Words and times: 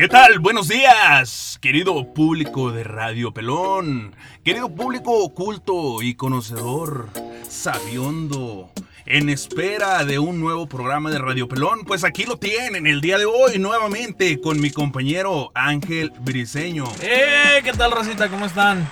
¿Qué 0.00 0.08
tal? 0.08 0.38
Buenos 0.38 0.68
días, 0.68 1.58
querido 1.60 2.14
público 2.14 2.72
de 2.72 2.84
Radio 2.84 3.34
Pelón, 3.34 4.16
querido 4.42 4.74
público 4.74 5.12
oculto 5.12 6.00
y 6.00 6.14
conocedor, 6.14 7.10
sabiondo, 7.46 8.70
en 9.04 9.28
espera 9.28 10.06
de 10.06 10.18
un 10.18 10.40
nuevo 10.40 10.66
programa 10.66 11.10
de 11.10 11.18
Radio 11.18 11.48
Pelón, 11.48 11.84
pues 11.84 12.02
aquí 12.04 12.24
lo 12.24 12.38
tienen 12.38 12.86
el 12.86 13.02
día 13.02 13.18
de 13.18 13.26
hoy 13.26 13.58
nuevamente 13.58 14.40
con 14.40 14.58
mi 14.58 14.70
compañero 14.70 15.52
Ángel 15.54 16.14
Briseño. 16.20 16.84
¡Eh! 17.02 17.60
¿Qué 17.62 17.72
tal, 17.74 17.92
Rosita? 17.92 18.30
¿Cómo 18.30 18.46
están? 18.46 18.88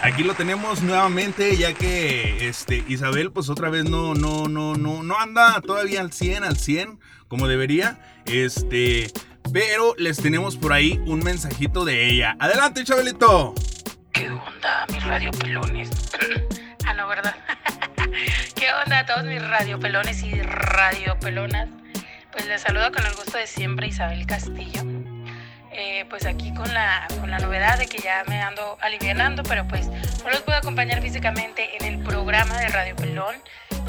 Aquí 0.00 0.22
lo 0.22 0.32
tenemos 0.32 0.80
nuevamente 0.80 1.54
ya 1.58 1.74
que 1.74 2.48
este 2.48 2.82
Isabel 2.88 3.30
pues 3.30 3.50
otra 3.50 3.68
vez 3.68 3.84
no 3.84 4.14
no 4.14 4.48
no 4.48 4.74
no 4.74 5.02
no 5.02 5.18
anda 5.18 5.60
todavía 5.60 6.00
al 6.00 6.12
100 6.12 6.44
al 6.44 6.56
100 6.56 6.98
como 7.28 7.48
debería. 7.48 7.98
Este, 8.26 9.12
pero 9.52 9.94
les 9.98 10.16
tenemos 10.16 10.56
por 10.56 10.72
ahí 10.72 11.00
un 11.06 11.20
mensajito 11.20 11.84
de 11.84 12.08
ella. 12.08 12.36
Adelante, 12.38 12.84
Chabelito. 12.84 13.54
¿Qué 14.12 14.28
onda, 14.28 14.86
mis 14.92 15.04
radiopelones? 15.04 15.90
ah, 16.86 16.94
no, 16.94 17.08
¿verdad? 17.08 17.34
¿Qué 18.54 18.66
onda 18.84 19.00
a 19.00 19.06
todos 19.06 19.24
mis 19.24 19.42
radiopelones 19.46 20.22
y 20.22 20.40
radiopelonas? 20.40 21.68
Pues 22.32 22.46
les 22.46 22.62
saludo 22.62 22.90
con 22.92 23.04
el 23.06 23.14
gusto 23.14 23.38
de 23.38 23.46
siempre 23.46 23.86
Isabel 23.88 24.26
Castillo. 24.26 24.82
Eh, 25.76 26.04
pues 26.08 26.24
aquí 26.24 26.54
con 26.54 26.72
la, 26.72 27.06
con 27.20 27.30
la 27.30 27.40
novedad 27.40 27.78
de 27.78 27.86
que 27.86 27.98
ya 27.98 28.22
me 28.28 28.40
ando 28.40 28.78
alivianando, 28.80 29.42
pero 29.42 29.66
pues 29.66 29.88
no 29.88 30.30
los 30.30 30.40
puedo 30.42 30.56
acompañar 30.56 31.02
físicamente 31.02 31.76
en 31.76 31.84
el 31.84 32.04
programa 32.04 32.56
de 32.58 32.68
Radio 32.68 32.94
Pelón 32.94 33.34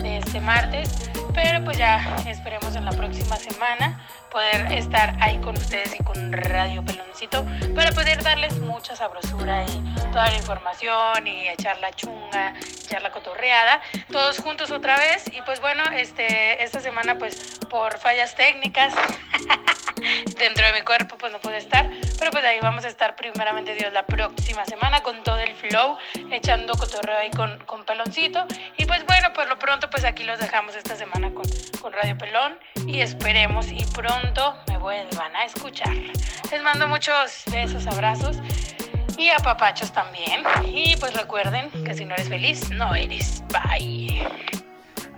de 0.02 0.18
este 0.18 0.42
martes, 0.42 1.12
pero 1.34 1.64
pues 1.64 1.78
ya 1.78 2.18
esperemos 2.28 2.76
en 2.76 2.86
la 2.86 2.92
próxima 2.92 3.38
semana 3.38 4.04
poder 4.36 4.70
estar 4.74 5.16
ahí 5.22 5.38
con 5.38 5.56
ustedes 5.56 5.98
y 5.98 6.04
con 6.04 6.34
Radio 6.34 6.84
Peloncito 6.84 7.46
para 7.74 7.94
poder 7.94 8.22
darles 8.22 8.60
mucha 8.60 8.94
sabrosura 8.94 9.64
y 9.64 9.82
toda 10.12 10.30
la 10.30 10.36
información 10.36 11.26
y 11.26 11.48
echar 11.48 11.80
la 11.80 11.94
chunga, 11.94 12.54
echar 12.60 13.02
la 13.02 13.14
cotorreada, 13.14 13.80
todos 14.12 14.40
juntos 14.40 14.72
otra 14.72 14.98
vez. 14.98 15.24
Y 15.32 15.42
pues 15.44 15.62
bueno, 15.62 15.84
este, 15.96 16.62
esta 16.62 16.82
semana 16.82 17.18
pues 17.18 17.60
por 17.70 17.98
fallas 17.98 18.36
técnicas 18.36 18.94
dentro 20.38 20.68
de 20.68 20.74
mi 20.74 20.82
cuerpo 20.82 21.18
pues 21.18 21.32
no 21.32 21.40
pude 21.40 21.56
estar, 21.56 21.90
pero 22.20 22.32
pues 22.32 22.44
ahí 22.44 22.60
vamos 22.62 22.84
a 22.84 22.90
estar 22.90 23.16
primeramente 23.16 23.74
Dios 23.76 23.94
la 23.94 24.06
próxima 24.06 24.66
semana 24.66 25.02
con 25.02 25.24
todo 25.24 25.40
el 25.40 25.56
flow, 25.56 25.98
echando 26.30 26.74
cotorreo 26.74 27.18
ahí 27.18 27.32
con, 27.32 27.58
con 27.60 27.86
Peloncito. 27.86 28.46
Y 28.76 28.86
pues 28.86 29.06
bueno, 29.06 29.32
por 29.32 29.48
lo 29.48 29.58
pronto 29.58 29.90
pues 29.90 30.04
aquí 30.04 30.26
los 30.26 30.40
dejamos 30.40 30.76
esta 30.76 30.98
semana 30.98 31.34
con, 31.34 31.46
con 31.82 31.94
Radio 31.94 32.18
Pelón 32.18 32.60
y 32.86 33.00
esperemos 33.00 33.72
y 33.72 33.86
pronto 33.86 34.25
me 34.68 34.78
vuelvan 34.78 35.36
a 35.36 35.46
escuchar. 35.46 35.94
Les 36.52 36.64
mando 36.64 36.88
muchos 36.88 37.44
besos, 37.52 37.86
abrazos 37.88 38.38
y 39.18 39.30
a 39.30 39.38
papachos 39.38 39.92
también. 39.92 40.44
Y 40.66 40.96
pues 40.98 41.14
recuerden 41.14 41.70
que 41.84 41.94
si 41.94 42.06
no 42.06 42.16
eres 42.16 42.30
feliz, 42.30 42.70
no 42.72 42.96
eres. 42.96 43.44
Bye. 43.50 44.28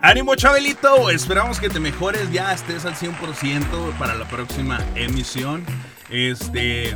Ánimo 0.01 0.35
Chabelito, 0.35 1.09
esperamos 1.09 1.59
que 1.59 1.69
te 1.69 1.79
mejores, 1.79 2.31
ya 2.31 2.53
estés 2.53 2.85
al 2.85 2.95
100% 2.95 3.97
para 3.97 4.13
la 4.13 4.25
próxima 4.25 4.79
emisión. 4.95 5.65
Este, 6.09 6.95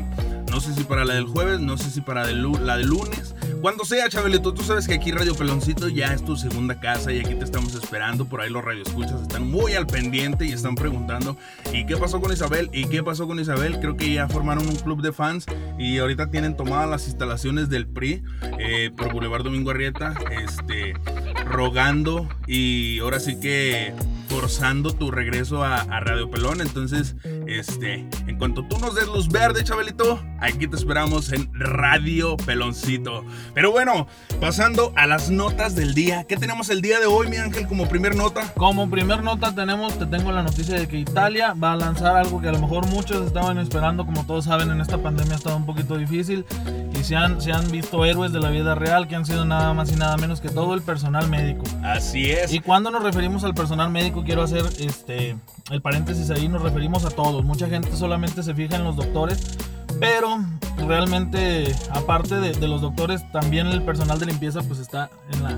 no 0.52 0.60
sé 0.60 0.74
si 0.74 0.84
para 0.84 1.06
la 1.06 1.14
del 1.14 1.24
jueves, 1.24 1.62
no 1.62 1.78
sé 1.78 1.90
si 1.90 2.02
para 2.02 2.24
la 2.24 2.78
del 2.78 2.88
lunes. 2.88 3.34
Cuando 3.62 3.86
sea, 3.86 4.10
Chabelito, 4.10 4.54
tú 4.54 4.64
sabes 4.64 4.86
que 4.86 4.96
aquí 4.96 5.12
Radio 5.12 5.34
Peloncito 5.34 5.88
ya 5.88 6.14
es 6.14 6.26
tu 6.26 6.36
segunda 6.36 6.80
casa 6.82 7.14
y 7.14 7.20
aquí 7.20 7.36
te 7.36 7.46
estamos 7.46 7.74
esperando. 7.74 8.26
Por 8.26 8.42
ahí 8.42 8.50
los 8.50 8.64
radioescuchas 8.64 9.22
están 9.22 9.50
muy 9.50 9.76
al 9.76 9.88
pendiente 9.88 10.46
y 10.46 10.52
están 10.52 10.76
preguntando 10.76 11.38
¿y 11.72 11.86
qué 11.86 11.96
pasó 11.96 12.20
con 12.20 12.34
Isabel? 12.34 12.70
¿Y 12.74 12.86
qué 12.88 13.02
pasó 13.02 13.28
con 13.28 13.40
Isabel? 13.40 13.80
Creo 13.80 13.96
que 13.96 14.14
ya 14.14 14.28
formaron 14.28 14.68
un 14.68 14.76
club 14.76 15.02
de 15.02 15.14
fans 15.14 15.46
y 15.80 16.00
ahorita 16.00 16.30
tienen 16.32 16.58
tomadas 16.58 16.90
las 16.90 17.08
instalaciones 17.08 17.70
del 17.70 17.88
PRI 17.88 18.22
eh, 18.60 18.92
por 18.98 19.14
Boulevard 19.14 19.44
Domingo 19.44 19.72
Arrieta, 19.72 20.16
este, 20.44 20.96
rogando 21.46 22.28
y 22.46 23.00
ahora 23.00 23.22
sí 23.22 23.40
que 23.40 23.94
forzando 24.28 24.94
tu 24.94 25.12
regreso 25.12 25.64
a, 25.64 25.82
a, 25.82 26.00
Radio 26.00 26.30
Pelón. 26.30 26.62
Entonces, 26.62 27.16
este, 27.60 28.06
en 28.28 28.38
cuanto 28.38 28.64
tú 28.64 28.78
nos 28.80 28.96
des 28.96 29.08
luz 29.08 29.28
verde, 29.30 29.64
Chabelito, 29.64 30.22
aquí 30.40 30.68
te 30.68 30.76
esperamos 30.76 31.32
en 31.32 31.50
Radio 31.54 32.38
Peloncito. 32.38 33.24
Pero 33.54 33.72
bueno, 33.72 34.08
pasando 34.40 34.94
a 34.96 35.08
las 35.08 35.30
notas 35.30 35.76
del 35.76 35.94
día. 35.94 36.26
¿Qué 36.26 36.38
tenemos 36.38 36.70
el 36.70 36.82
día 36.82 37.00
de 37.00 37.06
hoy, 37.06 37.28
mi 37.30 37.38
ángel, 37.38 37.68
como 37.68 37.88
primer 37.88 38.16
nota? 38.16 38.54
Como 38.54 38.90
primer 38.90 39.24
nota 39.24 39.54
tenemos, 39.54 39.98
te 39.98 40.06
tengo 40.06 40.32
la 40.32 40.44
noticia 40.44 40.78
de 40.78 40.88
que 40.88 40.98
Italia 40.98 41.54
va 41.54 41.74
a 41.74 41.76
lanzar 41.76 42.16
algo 42.16 42.42
que 42.42 42.48
a 42.48 42.52
lo 42.52 42.60
mejor 42.60 42.88
muchos 42.88 43.26
estaban 43.26 43.58
esperando. 43.58 44.06
Como 44.06 44.26
todos 44.26 44.46
saben, 44.46 44.72
en 44.72 44.82
esta 44.82 44.98
pandemia 44.98 45.34
ha 45.34 45.38
estado 45.38 45.58
un 45.58 45.66
poquito 45.66 45.98
difícil. 45.98 46.46
Y 46.94 47.04
se 47.04 47.16
han, 47.16 47.42
se 47.42 47.52
han 47.52 47.70
visto 47.72 48.06
héroes 48.06 48.32
de 48.32 48.40
la 48.40 48.50
vida 48.50 48.76
real 48.76 49.08
que 49.08 49.16
han 49.16 49.26
sido 49.26 49.46
nada 49.46 49.74
más 49.74 49.92
y 49.92 49.96
nada 49.96 50.18
menos 50.18 50.42
que 50.42 50.50
todo 50.50 50.74
el 50.74 50.82
personal 50.82 51.28
médico. 51.30 51.64
Así 51.84 52.32
es. 52.32 52.54
Y 52.54 52.60
cuando 52.60 52.92
nos 52.92 53.04
referimos 53.04 53.44
al 53.44 53.54
personal 53.54 53.90
médico, 53.90 54.24
quiero 54.24 54.44
hacer 54.44 54.64
este 54.80 55.36
el 55.72 55.82
paréntesis 55.82 56.30
ahí, 56.32 56.50
nos 56.50 56.62
referimos 56.62 57.06
a 57.06 57.12
todos. 57.12 57.41
Mucha 57.46 57.68
gente 57.68 57.96
solamente 57.96 58.44
se 58.44 58.54
fija 58.54 58.76
en 58.76 58.84
los 58.84 58.96
doctores, 58.96 59.58
pero 60.00 60.40
realmente, 60.88 61.76
aparte 61.92 62.36
de, 62.36 62.68
los 62.68 62.82
doctores, 62.82 63.30
también 63.32 63.68
el 63.68 63.84
personal 63.84 64.20
de 64.20 64.26
limpieza 64.26 64.62
pues 64.64 64.80
está 64.80 65.10
en 65.34 65.44
la, 65.44 65.52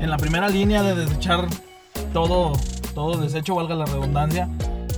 en 0.00 0.10
la 0.10 0.16
primera 0.16 0.48
línea 0.48 0.82
de 0.82 0.94
desechar 0.94 1.46
todo, 2.12 2.52
todo 2.94 3.20
desecho, 3.20 3.54
valga 3.54 3.74
la 3.74 3.86
redundancia, 3.86 4.48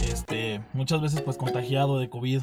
este, 0.09 0.61
muchas 0.73 1.01
veces 1.01 1.23
pues 1.23 1.37
contagiado 1.37 1.99
de 1.99 2.09
COVID. 2.09 2.43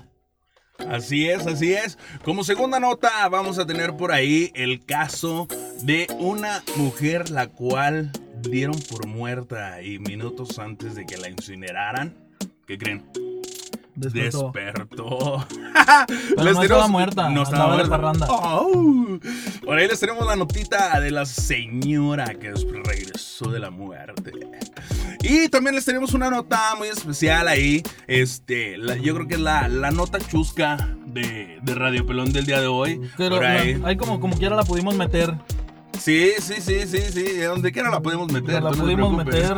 Así 0.89 1.29
es, 1.29 1.45
así 1.47 1.73
es. 1.73 1.97
Como 2.23 2.43
segunda 2.43 2.79
nota 2.79 3.27
vamos 3.29 3.59
a 3.59 3.65
tener 3.65 3.95
por 3.95 4.11
ahí 4.11 4.51
el 4.55 4.83
caso 4.83 5.47
de 5.83 6.07
una 6.19 6.63
mujer 6.75 7.29
la 7.29 7.47
cual 7.47 8.11
dieron 8.41 8.79
por 8.89 9.07
muerta 9.07 9.81
y 9.81 9.99
minutos 9.99 10.59
antes 10.59 10.95
de 10.95 11.05
que 11.05 11.17
la 11.17 11.29
incineraran. 11.29 12.15
¿Qué 12.65 12.77
creen? 12.77 13.03
Despertó. 13.95 14.51
Despertó. 14.53 15.47
Pero 16.35 16.53
no 16.53 16.61
estaba 16.61 16.87
muerta. 16.87 17.29
No 17.29 17.43
estaba 17.43 17.75
muerta. 17.75 18.27
Oh. 18.29 19.19
Por 19.63 19.77
ahí 19.77 19.87
les 19.87 19.99
tenemos 19.99 20.25
la 20.25 20.35
notita 20.35 20.99
de 20.99 21.11
la 21.11 21.25
señora 21.25 22.25
que 22.35 22.51
regresó 22.51 23.49
de 23.51 23.59
la 23.59 23.69
muerte. 23.69 24.31
Y 25.21 25.47
también 25.49 25.75
les 25.75 25.85
tenemos 25.85 26.13
una 26.13 26.29
nota 26.29 26.75
muy 26.75 26.87
especial 26.87 27.47
ahí. 27.47 27.83
Este, 28.07 28.77
yo 29.01 29.15
creo 29.15 29.27
que 29.27 29.35
es 29.35 29.39
la, 29.39 29.67
la 29.67 29.91
nota 29.91 30.19
chusca 30.19 30.95
de, 31.05 31.59
de, 31.61 31.75
Radio 31.75 32.05
Pelón 32.05 32.33
del 32.33 32.45
día 32.45 32.59
de 32.59 32.67
hoy. 32.67 32.99
Pero 33.17 33.39
ahí. 33.41 33.97
como, 33.97 34.19
como 34.19 34.37
quiera 34.37 34.55
la 34.55 34.63
pudimos 34.63 34.95
meter. 34.95 35.33
Sí, 35.99 36.31
sí, 36.39 36.55
sí, 36.59 36.81
sí, 36.85 36.99
sí. 37.11 37.37
Donde 37.39 37.71
quiera 37.71 37.89
la 37.89 38.01
podemos 38.01 38.31
meter. 38.31 38.61
La 38.61 38.71
pudimos 38.71 39.15
meter. 39.15 39.57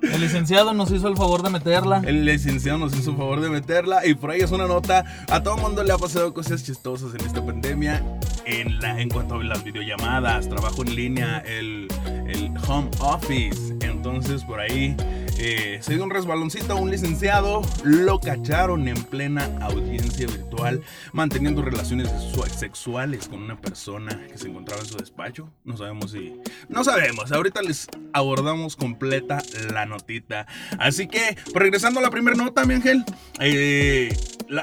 El 0.00 0.20
licenciado 0.20 0.72
nos 0.72 0.90
hizo 0.90 1.08
el 1.08 1.16
favor 1.16 1.42
de 1.42 1.50
meterla. 1.50 2.02
El 2.04 2.24
licenciado 2.24 2.78
nos 2.78 2.96
hizo 2.96 3.10
el 3.10 3.16
favor 3.16 3.40
de 3.40 3.50
meterla. 3.50 4.06
Y 4.06 4.14
por 4.14 4.30
ahí 4.30 4.40
es 4.40 4.50
una 4.50 4.66
nota. 4.66 5.04
A 5.28 5.42
todo 5.42 5.56
mundo 5.58 5.82
le 5.82 5.92
ha 5.92 5.98
pasado 5.98 6.32
cosas 6.32 6.64
chistosas 6.64 7.14
en 7.14 7.26
esta 7.26 7.44
pandemia. 7.44 8.02
En, 8.44 8.80
la, 8.80 9.00
en 9.00 9.08
cuanto 9.08 9.34
a 9.34 9.44
las 9.44 9.62
videollamadas, 9.62 10.48
trabajo 10.48 10.82
en 10.82 10.96
línea, 10.96 11.38
el, 11.46 11.88
el 12.26 12.52
home 12.66 12.90
office. 13.00 13.76
Entonces 13.80 14.44
por 14.44 14.60
ahí 14.60 14.96
eh, 15.44 15.78
se 15.82 15.94
dio 15.94 16.04
un 16.04 16.10
resbaloncito 16.10 16.74
a 16.74 16.76
un 16.76 16.88
licenciado. 16.88 17.62
Lo 17.82 18.20
cacharon 18.20 18.86
en 18.86 19.02
plena 19.02 19.50
audiencia 19.60 20.28
virtual. 20.28 20.82
Manteniendo 21.12 21.62
relaciones 21.62 22.08
sexuales 22.56 23.26
con 23.26 23.42
una 23.42 23.60
persona 23.60 24.20
que 24.30 24.38
se 24.38 24.46
encontraba 24.46 24.82
en 24.82 24.86
su 24.86 24.96
despacho. 24.96 25.52
No 25.64 25.76
sabemos 25.76 26.12
si... 26.12 26.36
No 26.68 26.84
sabemos. 26.84 27.32
Ahorita 27.32 27.60
les 27.60 27.88
abordamos 28.12 28.76
completa 28.76 29.42
la 29.72 29.84
notita. 29.84 30.46
Así 30.78 31.08
que, 31.08 31.36
regresando 31.52 31.98
a 31.98 32.04
la 32.04 32.10
primera 32.10 32.36
nota, 32.36 32.64
mi 32.64 32.74
ángel. 32.74 33.04
Eh, 33.40 34.16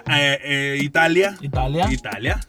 eh, 0.08 0.80
Italia. 0.82 1.38
Italia. 1.42 1.92
Italia 1.92 2.40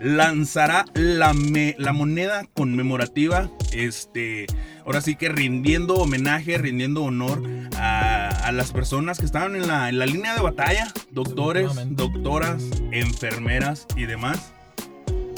lanzará 0.00 0.84
la, 0.94 1.34
la 1.78 1.92
moneda 1.92 2.44
conmemorativa, 2.52 3.50
este, 3.72 4.46
ahora 4.86 5.00
sí 5.00 5.16
que 5.16 5.28
rindiendo 5.28 5.96
homenaje, 5.96 6.56
rindiendo 6.58 7.02
honor 7.02 7.42
a, 7.76 8.50
las 8.52 8.70
personas 8.70 9.18
que 9.18 9.26
estaban 9.26 9.56
en 9.56 9.66
la, 9.66 9.88
en 9.88 9.98
la 9.98 10.06
línea 10.06 10.34
de 10.34 10.40
batalla, 10.40 10.92
doctores, 11.10 11.72
doctoras, 11.90 12.62
enfermeras 12.92 13.86
y 13.96 14.06
demás. 14.06 14.52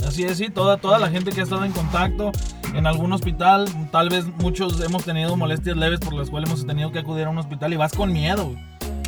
Así 0.06 0.24
es, 0.24 0.36
sí, 0.38 0.50
toda, 0.50 0.76
toda 0.76 0.98
la 0.98 1.10
gente 1.10 1.32
que 1.32 1.40
ha 1.40 1.44
estado 1.44 1.64
en 1.64 1.72
contacto 1.72 2.32
en 2.74 2.86
algún 2.86 3.12
hospital, 3.12 3.66
tal 3.90 4.10
vez 4.10 4.26
muchos 4.38 4.80
hemos 4.82 5.04
tenido 5.04 5.36
molestias 5.36 5.76
leves 5.76 6.00
por 6.00 6.12
las 6.12 6.28
cuales 6.28 6.50
hemos 6.50 6.66
tenido 6.66 6.92
que 6.92 6.98
acudir 6.98 7.24
a 7.24 7.30
un 7.30 7.38
hospital 7.38 7.72
y 7.72 7.76
vas 7.76 7.92
con 7.92 8.12
miedo. 8.12 8.54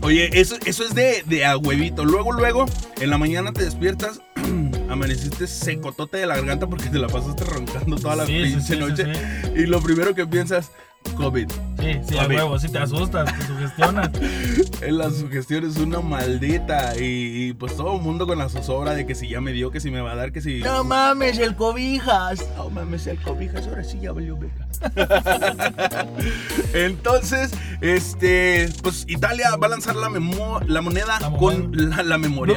Oye, 0.03 0.31
eso, 0.33 0.57
eso 0.65 0.83
es 0.83 0.95
de, 0.95 1.23
de 1.27 1.45
a 1.45 1.59
huevito. 1.59 2.07
Luego, 2.07 2.33
luego, 2.33 2.65
en 3.01 3.11
la 3.11 3.19
mañana 3.19 3.53
te 3.53 3.63
despiertas 3.63 4.23
amaneciste 4.91 5.47
secotote 5.47 6.19
de 6.19 6.27
la 6.27 6.37
garganta 6.37 6.67
porque 6.67 6.89
te 6.89 6.99
la 6.99 7.09
pasaste 7.09 7.45
roncando 7.45 7.97
toda 7.97 8.17
la 8.17 8.27
pinche 8.27 8.77
noche. 8.77 9.13
Y 9.55 9.67
lo 9.67 9.81
primero 9.81 10.15
que 10.15 10.27
piensas, 10.27 10.73
COVID. 11.17 11.49
Sí, 11.81 12.01
sí, 12.07 12.19
a 12.19 12.23
Papi. 12.23 12.35
huevo, 12.37 12.59
sí 12.59 12.69
te 12.69 12.79
asustas, 12.79 13.35
te 13.39 13.47
sugestionas. 13.47 14.11
La 14.89 15.11
sugestión 15.11 15.65
es 15.65 15.77
una 15.77 16.01
maldita. 16.01 16.97
Y, 16.97 17.49
y, 17.49 17.53
pues 17.55 17.77
todo 17.77 17.97
el 17.97 18.03
mundo 18.03 18.27
con 18.27 18.39
la 18.39 18.49
zozobra 18.49 18.95
de 18.95 19.07
que 19.07 19.15
si 19.15 19.29
ya 19.29 19.41
me 19.41 19.53
dio, 19.53 19.71
que 19.71 19.81
si 19.81 19.91
me 19.91 20.01
va 20.01 20.13
a 20.13 20.17
dar, 20.17 20.33
que 20.33 20.41
si. 20.41 20.63
mames, 20.85 21.39
el 21.39 21.55
cobijas. 21.57 22.47
No 22.57 22.71
mames, 22.71 23.07
el 23.07 23.21
cobijas, 23.21 23.67
ahora 23.67 23.85
sí 23.85 23.99
ya 24.01 24.13
valió 24.13 24.37
verga. 24.37 24.67
Entonces, 26.73 27.51
este, 27.81 28.69
pues 28.83 29.05
Italia 29.09 29.57
va 29.57 29.67
a 29.67 29.71
lanzar 29.71 29.97
la, 29.97 30.09
memo- 30.09 30.61
la 30.67 30.81
moneda 30.83 31.19
La 31.21 31.31
con 31.37 31.71
la 31.75 32.19
memoria. 32.19 32.57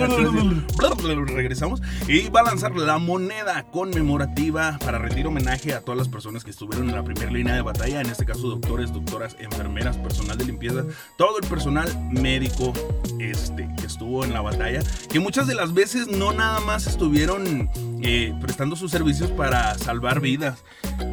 Regresamos. 1.26 1.82
Y 2.08 2.30
va 2.30 2.42
a 2.42 2.44
lanzar 2.44 2.76
la 2.76 2.98
moneda 2.98 3.64
conmemorativa 3.72 4.78
para 4.84 4.98
rendir 5.00 5.28
homenaje 5.28 5.74
a 5.74 5.82
todas 5.82 5.98
las 5.98 6.08
personas 6.08 6.44
que 6.44 6.52
estuvieron 6.52 6.90
en 6.90 6.96
la 6.96 7.04
primera 7.04 7.32
línea 7.32 7.56
de 7.56 7.62
batalla. 7.62 8.02
En 8.02 8.10
este 8.10 8.26
caso, 8.26 8.48
doctores, 8.50 8.94
doctoras, 8.94 9.36
enfermeras, 9.40 9.98
personal 9.98 10.38
de 10.38 10.46
limpieza, 10.46 10.84
todo 11.18 11.40
el 11.42 11.48
personal 11.48 11.90
médico 12.12 12.74
este, 13.20 13.68
que 13.80 13.86
estuvo 13.88 14.24
en 14.24 14.34
la 14.34 14.42
batalla. 14.42 14.82
Que 15.12 15.20
muchas 15.20 15.48
de 15.48 15.56
las 15.56 15.74
veces 15.74 16.08
no 16.08 16.34
nada 16.34 16.60
más 16.62 16.88
estuvieron 16.88 17.70
eh, 18.02 18.34
prestando 18.42 18.76
sus 18.76 18.92
servicios 18.92 19.32
para 19.32 19.78
salvar 19.78 20.20
vidas. 20.20 20.64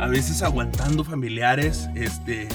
A 0.01 0.07
veces 0.07 0.43
aguantando 0.43 1.05
familiares, 1.05 1.89
este. 1.95 2.49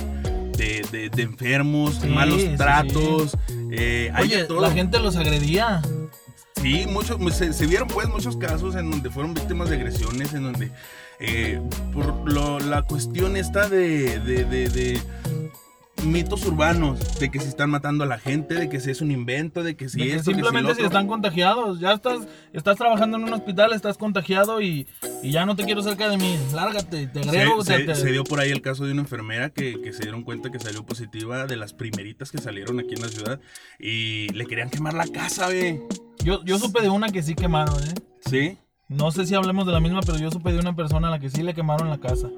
De, 0.57 0.85
de- 0.91 1.09
de 1.09 1.21
enfermos, 1.23 1.99
Sí, 2.01 2.07
malos 2.07 2.41
sí, 2.41 2.49
tratos, 2.57 3.37
eh, 3.71 4.09
hay 4.13 4.23
Oye, 4.25 4.43
todo. 4.45 4.61
la 4.61 4.71
gente 4.71 4.99
los 4.99 5.15
agredía. 5.17 5.81
Sí, 6.61 6.85
muchos, 6.89 7.17
se, 7.35 7.53
se 7.53 7.67
vieron 7.67 7.87
pues 7.87 8.07
muchos 8.07 8.37
casos 8.37 8.75
en 8.75 8.89
donde 8.89 9.09
fueron 9.09 9.33
víctimas 9.33 9.69
de 9.69 9.75
agresiones, 9.75 10.33
en 10.33 10.43
donde 10.43 10.71
eh, 11.19 11.61
por 11.93 12.29
lo- 12.29 12.59
la 12.59 12.81
cuestión 12.83 13.37
está 13.37 13.69
de- 13.69 14.19
de 14.45 15.01
mitos 16.05 16.45
urbanos, 16.45 17.19
de 17.19 17.29
que 17.31 17.39
se 17.39 17.47
están 17.49 17.69
matando 17.69 18.03
a 18.03 18.07
la 18.07 18.17
gente, 18.19 18.53
de 18.55 18.69
que 18.69 18.79
si 18.79 18.91
es 18.91 19.01
un 19.01 19.11
invento, 19.11 19.63
de 19.63 19.75
que 19.75 19.89
si 19.89 19.99
De 19.99 20.05
que 20.05 20.15
esto, 20.15 20.31
que 20.31 20.35
si 20.37 20.41
simplemente 20.43 20.75
si 20.75 20.85
están 20.85 21.07
contagiados, 21.07 21.79
ya 21.79 21.93
estás, 21.93 22.27
estás 22.53 22.77
trabajando 22.77 23.17
en 23.17 23.23
un 23.23 23.33
hospital, 23.33 23.73
estás 23.73 23.97
contagiado 23.97 24.61
y, 24.61 24.87
y 25.23 25.31
ya 25.31 25.45
no 25.45 25.55
te 25.55 25.63
quiero 25.65 25.81
cerca 25.81 26.07
de 26.09 26.17
mí. 26.17 26.37
Lárgate, 26.53 27.07
te 27.07 27.19
agrego. 27.19 27.63
se- 27.63 27.77
te- 27.79 27.83
te- 27.85 27.95
se 27.95 28.11
dio 28.11 28.23
por 28.23 28.39
ahí 28.39 28.51
el 28.51 28.61
caso 28.61 28.85
de 28.85 28.91
una 28.93 29.01
enfermera 29.01 29.49
que, 29.49 29.81
que 29.81 29.93
se 29.93 30.03
dieron 30.03 30.23
cuenta 30.23 30.51
que 30.51 30.59
salió 30.59 30.85
positiva 30.85 31.45
de 31.47 31.55
las 31.57 31.73
primeritas 31.73 32.31
que 32.31 32.37
salieron 32.37 32.79
aquí 32.79 32.93
en 32.95 33.01
la 33.01 33.09
ciudad 33.09 33.39
y 33.79 34.29
le 34.29 34.45
querían 34.45 34.69
quemar 34.69 34.93
la 34.93 35.07
casa, 35.07 35.47
ve. 35.47 35.81
yo, 36.23 36.43
yo 36.45 36.57
supe 36.59 36.81
de 36.81 36.89
una 36.89 37.09
que 37.09 37.23
sí 37.23 37.35
quemaron, 37.35 37.75
¿eh? 37.83 37.93
¿Sí? 38.29 38.57
No 38.87 39.11
sé 39.11 39.25
si 39.25 39.33
hablemos 39.33 39.65
de 39.65 39.71
la 39.73 39.79
misma, 39.79 40.01
pero 40.05 40.19
yo 40.19 40.29
supe 40.29 40.51
de 40.53 40.59
una 40.59 40.75
persona 40.75 41.07
a 41.07 41.11
la 41.11 41.19
que 41.19 41.29
sí 41.29 41.41
le 41.41 41.53
quemaron 41.55 41.89
la 41.89 41.97
casa. 41.97 42.29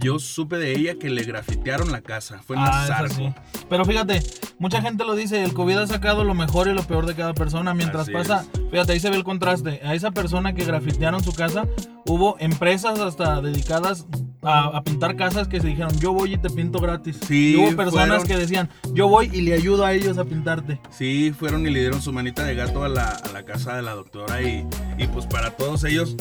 Yo 0.00 0.18
supe 0.18 0.56
de 0.56 0.72
ella 0.72 0.94
que 0.98 1.10
le 1.10 1.22
grafitearon 1.24 1.92
la 1.92 2.00
casa. 2.00 2.40
Fue 2.42 2.56
en 2.56 2.62
Ah, 2.64 3.04
sí. 3.08 3.32
Pero 3.68 3.84
fíjate, 3.84 4.22
mucha 4.58 4.80
gente 4.80 5.04
lo 5.04 5.14
dice, 5.14 5.44
el 5.44 5.52
COVID 5.52 5.76
ha 5.78 5.86
sacado 5.86 6.24
lo 6.24 6.34
mejor 6.34 6.68
y 6.68 6.72
lo 6.72 6.82
peor 6.82 7.06
de 7.06 7.14
cada 7.14 7.34
persona. 7.34 7.74
Mientras 7.74 8.02
Así 8.04 8.12
pasa, 8.12 8.44
fíjate, 8.70 8.92
ahí 8.92 9.00
se 9.00 9.10
ve 9.10 9.16
el 9.16 9.24
contraste. 9.24 9.80
A 9.84 9.94
esa 9.94 10.10
persona 10.10 10.54
que 10.54 10.64
grafitearon 10.64 11.22
su 11.22 11.32
casa, 11.32 11.66
hubo 12.06 12.36
empresas 12.40 12.98
hasta 12.98 13.40
dedicadas 13.42 14.06
a, 14.42 14.68
a 14.68 14.82
pintar 14.82 15.16
casas 15.16 15.48
que 15.48 15.60
se 15.60 15.66
dijeron, 15.66 15.92
yo 16.00 16.12
voy 16.14 16.32
y 16.32 16.38
te 16.38 16.48
pinto 16.48 16.78
gratis. 16.78 17.18
Sí, 17.28 17.52
y 17.52 17.56
hubo 17.56 17.76
personas 17.76 18.06
fueron- 18.08 18.26
que 18.26 18.36
decían, 18.38 18.70
yo 18.94 19.06
voy 19.06 19.28
y 19.32 19.42
le 19.42 19.52
ayudo 19.52 19.84
a 19.84 19.92
ellos 19.92 20.16
a 20.16 20.24
pintarte. 20.24 20.80
Sí, 20.90 21.32
fueron 21.38 21.66
y 21.66 21.70
le 21.70 21.80
dieron 21.80 22.00
su 22.00 22.10
manita 22.12 22.42
de 22.44 22.54
gato 22.54 22.82
a 22.84 22.88
la, 22.88 23.10
a 23.10 23.28
la 23.32 23.44
casa 23.44 23.76
de 23.76 23.82
la 23.82 23.92
doctora 23.94 24.40
y, 24.40 24.66
y 24.96 25.06
pues 25.08 25.26
para 25.26 25.50
todos 25.50 25.84
ellos... 25.84 26.16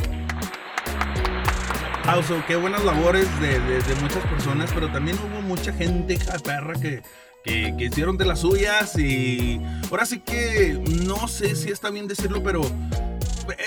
Aplauso, 2.09 2.44
qué 2.47 2.56
buenas 2.56 2.83
labores 2.83 3.27
de, 3.39 3.59
de- 3.59 3.81
de 3.81 3.95
muchas 4.01 4.25
personas, 4.25 4.71
pero 4.73 4.91
también 4.91 5.17
hubo 5.19 5.41
mucha 5.41 5.71
gente, 5.71 6.13
hija 6.15 6.33
de 6.33 6.39
perra, 6.39 6.73
que, 6.73 7.03
que, 7.44 7.75
que 7.77 7.85
hicieron 7.85 8.17
de 8.17 8.25
las 8.25 8.39
suyas 8.39 8.97
y 8.97 9.61
ahora 9.91 10.06
sí 10.06 10.19
que 10.19 10.81
no 11.06 11.27
sé 11.27 11.56
si 11.56 11.69
está 11.69 11.91
bien 11.91 12.07
decirlo, 12.07 12.41
pero 12.41 12.61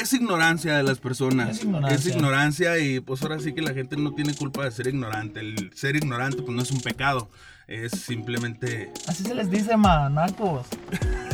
es 0.00 0.12
ignorancia 0.12 0.76
de 0.76 0.82
las 0.82 0.98
personas. 0.98 1.50
Es 1.58 1.62
ignorancia. 1.64 1.96
Es 1.96 2.06
ignorancia 2.16 2.78
y 2.78 2.98
pues 3.00 3.22
ahora 3.22 3.38
sí 3.38 3.52
que 3.52 3.62
la 3.62 3.74
gente 3.74 3.96
no 3.96 4.12
tiene 4.12 4.34
culpa 4.34 4.64
de 4.64 4.72
ser 4.72 4.88
ignorante. 4.88 5.38
El 5.40 5.70
ser 5.74 5.94
ignorante 5.94 6.42
pues 6.42 6.56
no 6.56 6.62
es 6.62 6.70
un 6.72 6.80
pecado, 6.80 7.28
es 7.68 7.92
simplemente 7.92 8.92
Así 9.06 9.22
se 9.22 9.34
les 9.36 9.50
dice, 9.50 9.76
manacos. 9.76 10.66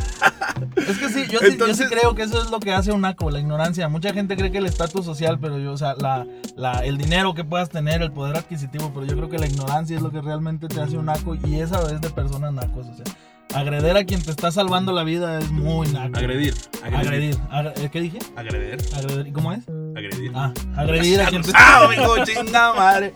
es 0.76 0.98
que 0.98 1.08
sí 1.08 1.26
yo, 1.26 1.26
sí, 1.26 1.30
yo 1.30 1.38
sí 1.40 1.46
Entonces- 1.52 1.88
creo 1.88 2.14
que 2.14 2.22
eso 2.22 2.42
es 2.42 2.50
lo 2.50 2.60
que 2.60 2.72
hace 2.72 2.92
un 2.92 3.00
naco, 3.02 3.30
la 3.30 3.40
ignorancia. 3.40 3.88
Mucha 3.88 4.12
gente 4.12 4.36
cree 4.36 4.50
que 4.50 4.58
el 4.58 4.66
estatus 4.66 5.04
social, 5.04 5.38
pero 5.40 5.58
yo, 5.58 5.72
o 5.72 5.76
sea, 5.76 5.94
la, 5.98 6.26
la- 6.56 6.84
el 6.84 6.98
dinero 6.98 7.34
que 7.34 7.44
puedas 7.44 7.68
tener, 7.70 8.02
el 8.02 8.12
poder 8.12 8.36
adquisitivo, 8.36 8.90
pero 8.94 9.06
yo 9.06 9.16
creo 9.16 9.28
que 9.28 9.38
la 9.38 9.46
ignorancia 9.46 9.96
es 9.96 10.02
lo 10.02 10.10
que 10.10 10.20
realmente 10.20 10.68
te 10.68 10.80
hace 10.80 10.96
un 10.96 11.06
naco 11.06 11.34
y 11.34 11.60
esa 11.60 11.80
es 11.92 12.00
de 12.00 12.10
personas 12.10 12.52
nacos. 12.52 12.86
O 12.86 12.94
sea, 12.94 13.04
agreder 13.54 13.96
a 13.96 14.04
quien 14.04 14.22
te 14.22 14.30
está 14.30 14.50
salvando 14.50 14.92
la 14.92 15.04
vida 15.04 15.38
es 15.38 15.50
muy 15.50 15.88
naco. 15.88 16.18
agredir. 16.18 16.54
Agredir. 16.84 17.36
Agre- 17.50 17.90
¿Qué 17.90 18.00
dije? 18.00 18.18
Agredir. 18.36 18.78
Agredir. 18.94 19.26
¿Y 19.26 19.32
cómo 19.32 19.52
es? 19.52 19.60
Agredir. 19.96 20.32
Ah, 20.34 20.52
agredir 20.76 21.20
a 21.20 21.26
quien 21.26 21.42
te 21.42 21.50
¡Ah, 21.54 21.88
hijo, 21.92 22.24
chinga 22.24 22.74
madre! 22.74 23.14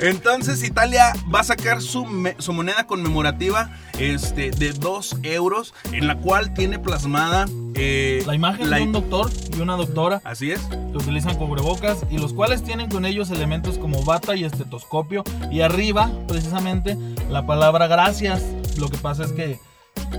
Entonces 0.00 0.62
Italia 0.62 1.12
va 1.32 1.40
a 1.40 1.44
sacar 1.44 1.82
su, 1.82 2.04
moneda 2.52 2.86
conmemorativa 2.86 3.70
este, 3.98 4.50
de 4.50 4.72
2 4.72 5.16
euros, 5.24 5.74
en 5.92 6.06
la 6.06 6.16
cual 6.16 6.54
tiene 6.54 6.78
plasmada... 6.78 7.46
eh, 7.74 8.22
La 8.26 8.34
imagen 8.34 8.70
la- 8.70 8.76
de 8.78 8.82
un 8.84 8.92
doctor 8.92 9.30
y 9.56 9.60
una 9.60 9.76
doctora 9.76 10.20
Así 10.24 10.52
es. 10.52 10.60
que 10.60 10.96
utilizan 10.96 11.36
cubrebocas 11.36 11.98
y 12.10 12.18
los 12.18 12.32
cuales 12.32 12.62
tienen 12.62 12.88
con 12.88 13.04
ellos 13.04 13.30
elementos 13.30 13.76
como 13.78 14.02
bata 14.04 14.36
y 14.36 14.44
estetoscopio 14.44 15.22
y 15.50 15.60
arriba 15.62 16.10
precisamente 16.28 16.96
la 17.28 17.46
palabra 17.46 17.86
gracias. 17.86 18.42
Lo 18.78 18.88
que 18.88 18.96
pasa 18.96 19.24
es 19.24 19.32
que 19.32 19.58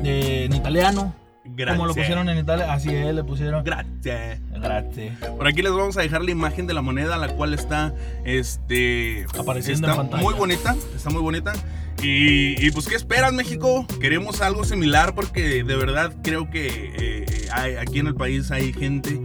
eh, 0.03 0.45
en 0.45 0.55
italiano, 0.55 1.13
Gracias. 1.43 1.75
como 1.77 1.88
lo 1.88 1.93
pusieron 1.95 2.29
en 2.29 2.38
Italia, 2.38 2.71
así 2.71 2.89
es, 2.89 3.13
le 3.13 3.23
pusieron 3.23 3.63
Gracias. 3.63 4.39
gracias. 4.51 5.17
Por 5.29 5.47
aquí 5.47 5.61
les 5.61 5.71
vamos 5.71 5.97
a 5.97 6.01
dejar 6.01 6.21
la 6.23 6.31
imagen 6.31 6.67
de 6.67 6.73
la 6.73 6.81
moneda, 6.81 7.17
la 7.17 7.29
cual 7.29 7.53
está, 7.53 7.93
este, 8.25 9.25
Apareciendo 9.38 9.88
está 9.88 10.01
en 10.01 10.07
pantalla. 10.09 10.23
muy 10.23 10.33
bonita, 10.33 10.75
está 10.95 11.09
muy 11.09 11.21
bonita. 11.21 11.53
Y, 12.03 12.65
y, 12.65 12.71
pues, 12.71 12.88
¿qué 12.88 12.95
esperas, 12.95 13.31
México? 13.31 13.85
Queremos 13.99 14.41
algo 14.41 14.63
similar 14.63 15.13
porque 15.13 15.63
de 15.63 15.75
verdad 15.75 16.11
creo 16.23 16.49
que 16.49 16.67
eh, 16.97 17.47
hay- 17.51 17.75
aquí 17.75 17.99
en 17.99 18.07
el 18.07 18.15
país 18.15 18.49
hay 18.49 18.73
gente 18.73 19.19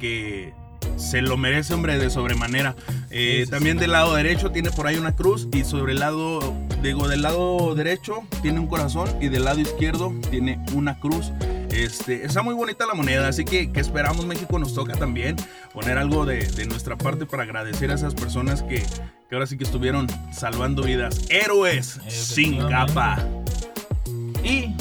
que 0.00 0.54
se 0.96 1.20
lo 1.20 1.36
merece, 1.36 1.74
hombre, 1.74 1.98
de 1.98 2.08
sobremanera. 2.10 2.74
Eh, 3.10 3.40
Sí, 3.40 3.44
sí, 3.44 3.50
también 3.50 3.76
sí. 3.76 3.80
del 3.82 3.92
lado 3.92 4.14
derecho 4.14 4.50
tiene 4.50 4.70
por 4.70 4.86
ahí 4.86 4.96
una 4.96 5.14
cruz 5.14 5.46
y 5.52 5.64
sobre 5.64 5.92
el 5.92 6.00
lado, 6.00 6.54
digo, 6.82 7.08
del 7.08 7.22
lado 7.22 7.74
derecho 7.74 8.22
tiene 8.42 8.58
un 8.58 8.66
corazón 8.66 9.08
y 9.20 9.28
del 9.28 9.44
lado 9.44 9.60
izquierdo 9.60 10.12
tiene 10.30 10.62
una 10.74 10.98
cruz. 10.98 11.32
Este, 11.70 12.26
está 12.26 12.42
muy 12.42 12.54
bonita 12.54 12.84
la 12.86 12.94
moneda, 12.94 13.28
así 13.28 13.44
que, 13.44 13.72
que 13.72 13.80
esperamos 13.80 14.26
México 14.26 14.58
nos 14.58 14.74
toca 14.74 14.94
también 14.94 15.36
poner 15.72 15.96
algo 15.96 16.26
de, 16.26 16.46
de 16.46 16.66
nuestra 16.66 16.98
parte 16.98 17.24
para 17.24 17.44
agradecer 17.44 17.90
a 17.90 17.94
esas 17.94 18.14
personas 18.14 18.62
que, 18.62 18.84
que 19.28 19.34
ahora 19.34 19.46
sí 19.46 19.56
que 19.56 19.64
estuvieron 19.64 20.06
salvando 20.32 20.82
vidas. 20.82 21.22
Héroes 21.30 21.98
sin 22.08 22.58
capa. 22.68 23.24
Y 24.44 24.74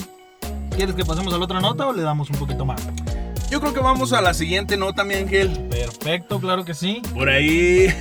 ¿quieres 0.76 0.96
que 0.96 1.06
pasemos 1.06 1.34
a 1.34 1.38
la 1.38 1.46
otra 1.46 1.62
nota 1.62 1.88
o 1.88 1.94
le 1.94 2.02
damos 2.02 2.30
un 2.30 2.38
poquito 2.38 2.66
más? 2.66 2.82
Yo 3.52 3.60
creo 3.60 3.74
que 3.74 3.82
vamos 3.82 4.14
a 4.14 4.22
la 4.22 4.34
siguiente 4.34 4.78
nota, 4.78 5.04
mi 5.04 5.14
ángel. 5.16 5.68
Perfecto, 5.70 6.40
claro 6.40 6.64
que 6.64 6.74
sí. 6.74 7.02
Por 7.14 7.28
ahí 7.28 7.94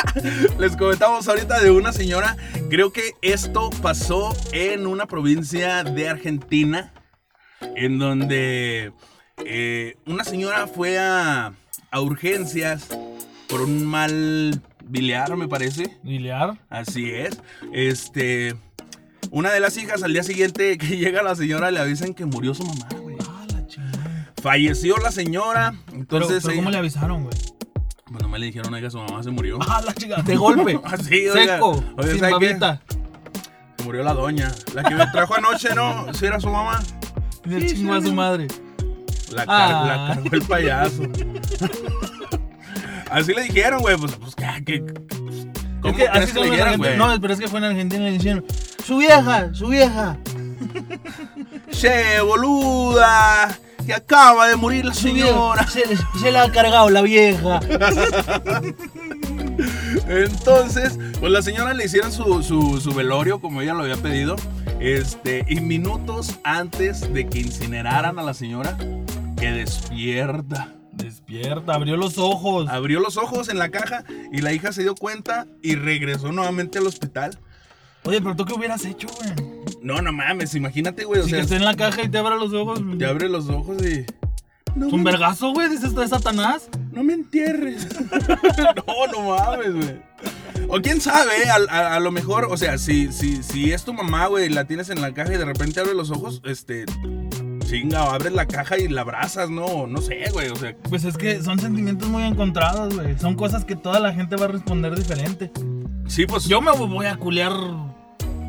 les 0.58 0.74
comentamos 0.78 1.28
ahorita 1.28 1.60
de 1.60 1.70
una 1.70 1.92
señora. 1.92 2.38
Creo 2.70 2.90
que 2.90 3.12
esto 3.20 3.68
pasó 3.82 4.34
en 4.52 4.86
una 4.86 5.04
provincia 5.04 5.84
de 5.84 6.08
Argentina, 6.08 6.94
en 7.76 7.98
donde 7.98 8.94
eh, 9.44 9.96
una 10.06 10.24
señora 10.24 10.66
fue 10.66 10.98
a, 10.98 11.52
a 11.90 12.00
urgencias 12.00 12.88
por 13.46 13.60
un 13.60 13.84
mal 13.84 14.62
biliar, 14.84 15.36
me 15.36 15.48
parece. 15.48 15.98
Lilear. 16.02 16.58
Así 16.70 17.10
es. 17.10 17.42
Este, 17.74 18.54
una 19.30 19.52
de 19.52 19.60
las 19.60 19.76
hijas 19.76 20.02
al 20.02 20.12
día 20.12 20.22
siguiente 20.22 20.78
que 20.78 20.96
llega 20.96 21.22
la 21.22 21.34
señora 21.34 21.70
le 21.70 21.80
avisan 21.80 22.14
que 22.14 22.24
murió 22.24 22.54
su 22.54 22.64
mamá, 22.64 22.88
Falleció 24.44 24.96
la 24.98 25.10
señora. 25.10 25.74
Entonces, 25.92 26.42
pero 26.44 26.56
¿cómo 26.56 26.68
ella- 26.68 26.72
le 26.72 26.78
avisaron, 26.80 27.22
güey? 27.24 27.34
bueno, 28.10 28.28
me 28.28 28.38
le 28.38 28.46
dijeron, 28.46 28.72
oiga, 28.74 28.90
su 28.90 28.98
mamá 28.98 29.22
se 29.22 29.30
murió. 29.30 29.58
Ah, 29.66 29.80
la 29.84 29.94
chingada. 29.94 30.22
De 30.22 30.36
golpe. 30.36 30.78
Así, 30.84 31.28
oiga. 31.28 31.54
Seco. 31.54 31.82
Oiga, 31.96 32.10
sin 32.10 32.20
¿sabe 32.20 32.32
qué? 32.38 32.46
babita. 32.48 32.82
Se 33.78 33.84
murió 33.84 34.02
la 34.02 34.12
doña. 34.12 34.52
La 34.74 34.82
que 34.84 34.94
me 34.94 35.06
trajo 35.06 35.34
anoche, 35.34 35.74
¿no? 35.74 36.12
Si 36.12 36.26
era 36.26 36.38
su 36.40 36.48
mamá. 36.50 36.82
Le 37.44 37.66
Sí, 37.68 37.76
chingó 37.76 37.94
a 37.94 37.98
sí, 38.00 38.04
su 38.04 38.08
sí. 38.10 38.14
madre. 38.14 38.46
La, 39.32 39.46
car- 39.46 39.72
Ah. 39.72 39.86
la 40.08 40.14
cargó 40.14 40.28
el 40.36 40.42
payaso. 40.42 41.02
Así 43.10 43.32
le 43.34 43.42
dijeron, 43.44 43.80
güey. 43.80 43.96
Pues, 43.96 44.12
pues, 44.16 44.34
¿qué? 44.34 44.62
qué- 44.64 44.84
¿Cómo 45.80 45.96
Es 45.98 46.04
que 46.04 46.10
crees 46.10 46.12
así 46.24 46.26
que 46.26 46.32
son 46.32 46.42
le 46.42 46.48
los 46.48 46.50
dijeron, 46.50 46.68
argentinos. 46.74 46.78
güey? 46.78 46.96
No, 47.16 47.20
pero 47.20 47.32
es 47.34 47.40
que 47.40 47.48
fue 47.48 47.58
en 47.60 47.64
Argentina 47.64 48.08
y 48.08 48.12
le 48.12 48.18
dijeron, 48.18 48.44
su 48.84 48.96
vieja, 48.98 49.54
su 49.54 49.68
vieja, 49.68 50.18
Che, 51.70 52.20
boluda. 52.20 53.58
Que 53.86 53.94
acaba 53.94 54.48
de 54.48 54.56
morir 54.56 54.84
la 54.84 54.94
señora. 54.94 55.66
Se, 55.68 55.82
se 56.20 56.30
la 56.30 56.44
ha 56.44 56.52
cargado 56.52 56.90
la 56.90 57.02
vieja. 57.02 57.60
Entonces, 60.08 60.98
pues 61.20 61.32
la 61.32 61.42
señora 61.42 61.74
le 61.74 61.84
hicieron 61.84 62.12
su, 62.12 62.42
su, 62.42 62.80
su 62.80 62.94
velorio 62.94 63.40
como 63.40 63.62
ella 63.62 63.74
lo 63.74 63.82
había 63.82 63.96
pedido. 63.96 64.36
Este, 64.80 65.44
y 65.48 65.60
minutos 65.60 66.38
antes 66.44 67.12
de 67.12 67.26
que 67.26 67.40
incineraran 67.40 68.18
a 68.18 68.22
la 68.22 68.34
señora, 68.34 68.76
que 69.38 69.50
despierta. 69.50 70.74
Despierta, 70.92 71.74
abrió 71.74 71.96
los 71.96 72.18
ojos. 72.18 72.68
Abrió 72.68 73.00
los 73.00 73.16
ojos 73.16 73.48
en 73.48 73.58
la 73.58 73.70
caja 73.70 74.04
y 74.32 74.40
la 74.40 74.52
hija 74.52 74.72
se 74.72 74.82
dio 74.82 74.94
cuenta 74.94 75.46
y 75.62 75.74
regresó 75.74 76.32
nuevamente 76.32 76.78
al 76.78 76.86
hospital. 76.86 77.38
Oye, 78.04 78.20
pero 78.20 78.36
tú 78.36 78.44
qué 78.44 78.52
hubieras 78.52 78.84
hecho, 78.84 79.08
güey. 79.08 79.53
No, 79.84 80.00
no 80.02 80.12
mames, 80.12 80.54
imagínate, 80.54 81.04
güey. 81.04 81.20
O 81.20 81.24
Si 81.24 81.30
sea, 81.30 81.38
que 81.38 81.42
esté 81.44 81.56
en 81.56 81.64
la 81.64 81.74
caja 81.76 82.02
y 82.02 82.08
te 82.08 82.18
abra 82.18 82.34
los 82.36 82.52
ojos. 82.52 82.80
te 82.98 83.06
abre 83.06 83.28
los 83.28 83.48
ojos 83.48 83.76
y. 83.84 84.04
No 84.74 84.88
Es 84.88 84.92
un 84.92 85.04
vergazo, 85.04 85.52
güey, 85.52 85.68
dices 85.68 85.84
esto 85.90 86.00
de 86.00 86.08
Satanás. 86.08 86.68
no 86.90 87.04
me 87.04 87.12
entierres. 87.12 87.86
no, 88.76 89.06
no 89.12 89.28
mames, 89.36 89.72
güey. 89.74 89.96
O 90.68 90.80
quién 90.80 91.00
sabe, 91.00 91.30
eh, 91.44 91.50
a, 91.50 91.72
a- 91.72 91.94
a 91.96 92.00
lo 92.00 92.10
mejor, 92.10 92.48
o 92.50 92.56
sea, 92.56 92.78
si, 92.78 93.12
si, 93.12 93.42
si 93.42 93.72
es 93.72 93.84
tu 93.84 93.92
mamá, 93.92 94.26
güey, 94.26 94.48
la 94.48 94.64
tienes 94.66 94.88
en 94.90 95.00
la 95.00 95.12
caja 95.14 95.34
y 95.34 95.36
de 95.38 95.44
repente 95.44 95.78
abre 95.80 95.94
los 95.94 96.10
ojos, 96.10 96.40
este. 96.44 96.86
Chinga, 97.66 98.04
o 98.04 98.10
abres 98.10 98.32
la 98.32 98.46
caja 98.46 98.78
y 98.78 98.88
la 98.88 99.02
abrazas, 99.02 99.48
no, 99.50 99.86
no 99.86 100.00
sé, 100.00 100.24
güey, 100.32 100.48
o 100.48 100.56
sea. 100.56 100.74
Pues 100.88 101.04
es 101.04 101.16
que 101.16 101.42
son 101.42 101.58
sentimientos 101.58 102.08
muy 102.08 102.22
encontrados, 102.24 102.94
güey. 102.94 103.18
Son 103.18 103.34
cosas 103.36 103.64
que 103.64 103.76
toda 103.76 104.00
la 104.00 104.12
gente 104.14 104.36
va 104.36 104.46
a 104.46 104.48
responder 104.48 104.96
diferente. 104.96 105.50
Sí, 106.08 106.26
pues. 106.26 106.44
Yo 106.46 106.60
me 106.60 106.72
voy 106.72 107.06
a 107.06 107.16
culear. 107.16 107.52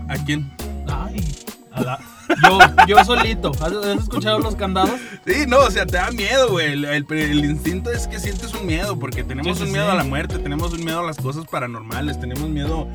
¿A 0.07 0.15
quién? 0.25 0.51
Ay, 0.87 1.23
a 1.71 1.81
la- 1.81 1.99
Yo, 2.43 2.57
yo 2.87 3.05
solito. 3.05 3.51
¿Has, 3.61 3.71
has 3.73 3.99
escuchado 4.03 4.39
los 4.39 4.55
candados? 4.55 4.99
Sí, 5.27 5.45
no, 5.47 5.59
o 5.59 5.69
sea, 5.71 5.85
te 5.85 5.97
da 5.97 6.09
miedo, 6.11 6.49
güey. 6.49 6.73
El, 6.73 6.85
el- 6.85 7.05
el 7.11 7.45
instinto 7.45 7.91
es 7.91 8.07
que 8.07 8.19
sientes 8.19 8.53
un 8.53 8.65
miedo, 8.65 8.97
porque 8.97 9.23
tenemos 9.23 9.57
Sí, 9.57 9.63
sí, 9.63 9.67
un 9.67 9.73
miedo 9.73 9.91
a 9.91 9.95
la 9.95 10.03
muerte, 10.03 10.39
tenemos 10.39 10.73
un 10.73 10.83
miedo 10.83 10.99
a 11.01 11.03
las 11.03 11.17
cosas 11.17 11.45
paranormales, 11.45 12.19
tenemos 12.19 12.49
miedo 12.49 12.87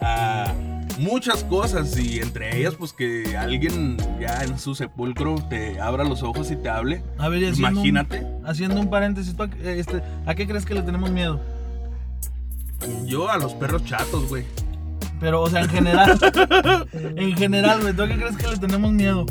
a 0.00 0.54
muchas 0.98 1.44
cosas 1.44 1.96
y 1.98 2.18
entre 2.20 2.58
ellas, 2.58 2.74
pues 2.76 2.92
que 2.94 3.36
alguien 3.36 3.98
ya 4.20 4.42
en 4.42 4.58
su 4.58 4.74
sepulcro 4.74 5.36
te 5.48 5.80
abra 5.80 6.02
los 6.04 6.22
ojos 6.22 6.50
y 6.50 6.56
te 6.56 6.68
hable. 6.70 7.02
A 7.18 7.28
ver, 7.28 7.44
un- 7.52 7.58
Imagínate. 7.58 8.26
haciendo 8.46 8.80
un 8.80 8.88
paréntesis, 8.88 9.36
¿tú 9.36 9.42
a, 9.42 9.50
este, 9.64 10.02
¿a 10.26 10.34
qué 10.34 10.46
crees 10.46 10.64
que 10.64 10.74
le 10.74 10.82
tenemos 10.82 11.10
miedo? 11.10 11.40
Yo 13.04 13.28
a 13.28 13.36
los 13.36 13.52
perros 13.54 13.84
chatos, 13.84 14.28
güey. 14.28 14.44
Pero, 15.20 15.42
o 15.42 15.50
sea, 15.50 15.62
en 15.62 15.68
general. 15.68 16.18
en 17.16 17.36
general, 17.36 17.80
güey, 17.82 17.94
¿tú 17.94 18.02
a 18.02 18.08
qué 18.08 18.16
crees 18.16 18.36
que 18.36 18.46
le 18.48 18.56
tenemos 18.56 18.92
miedo? 18.92 19.26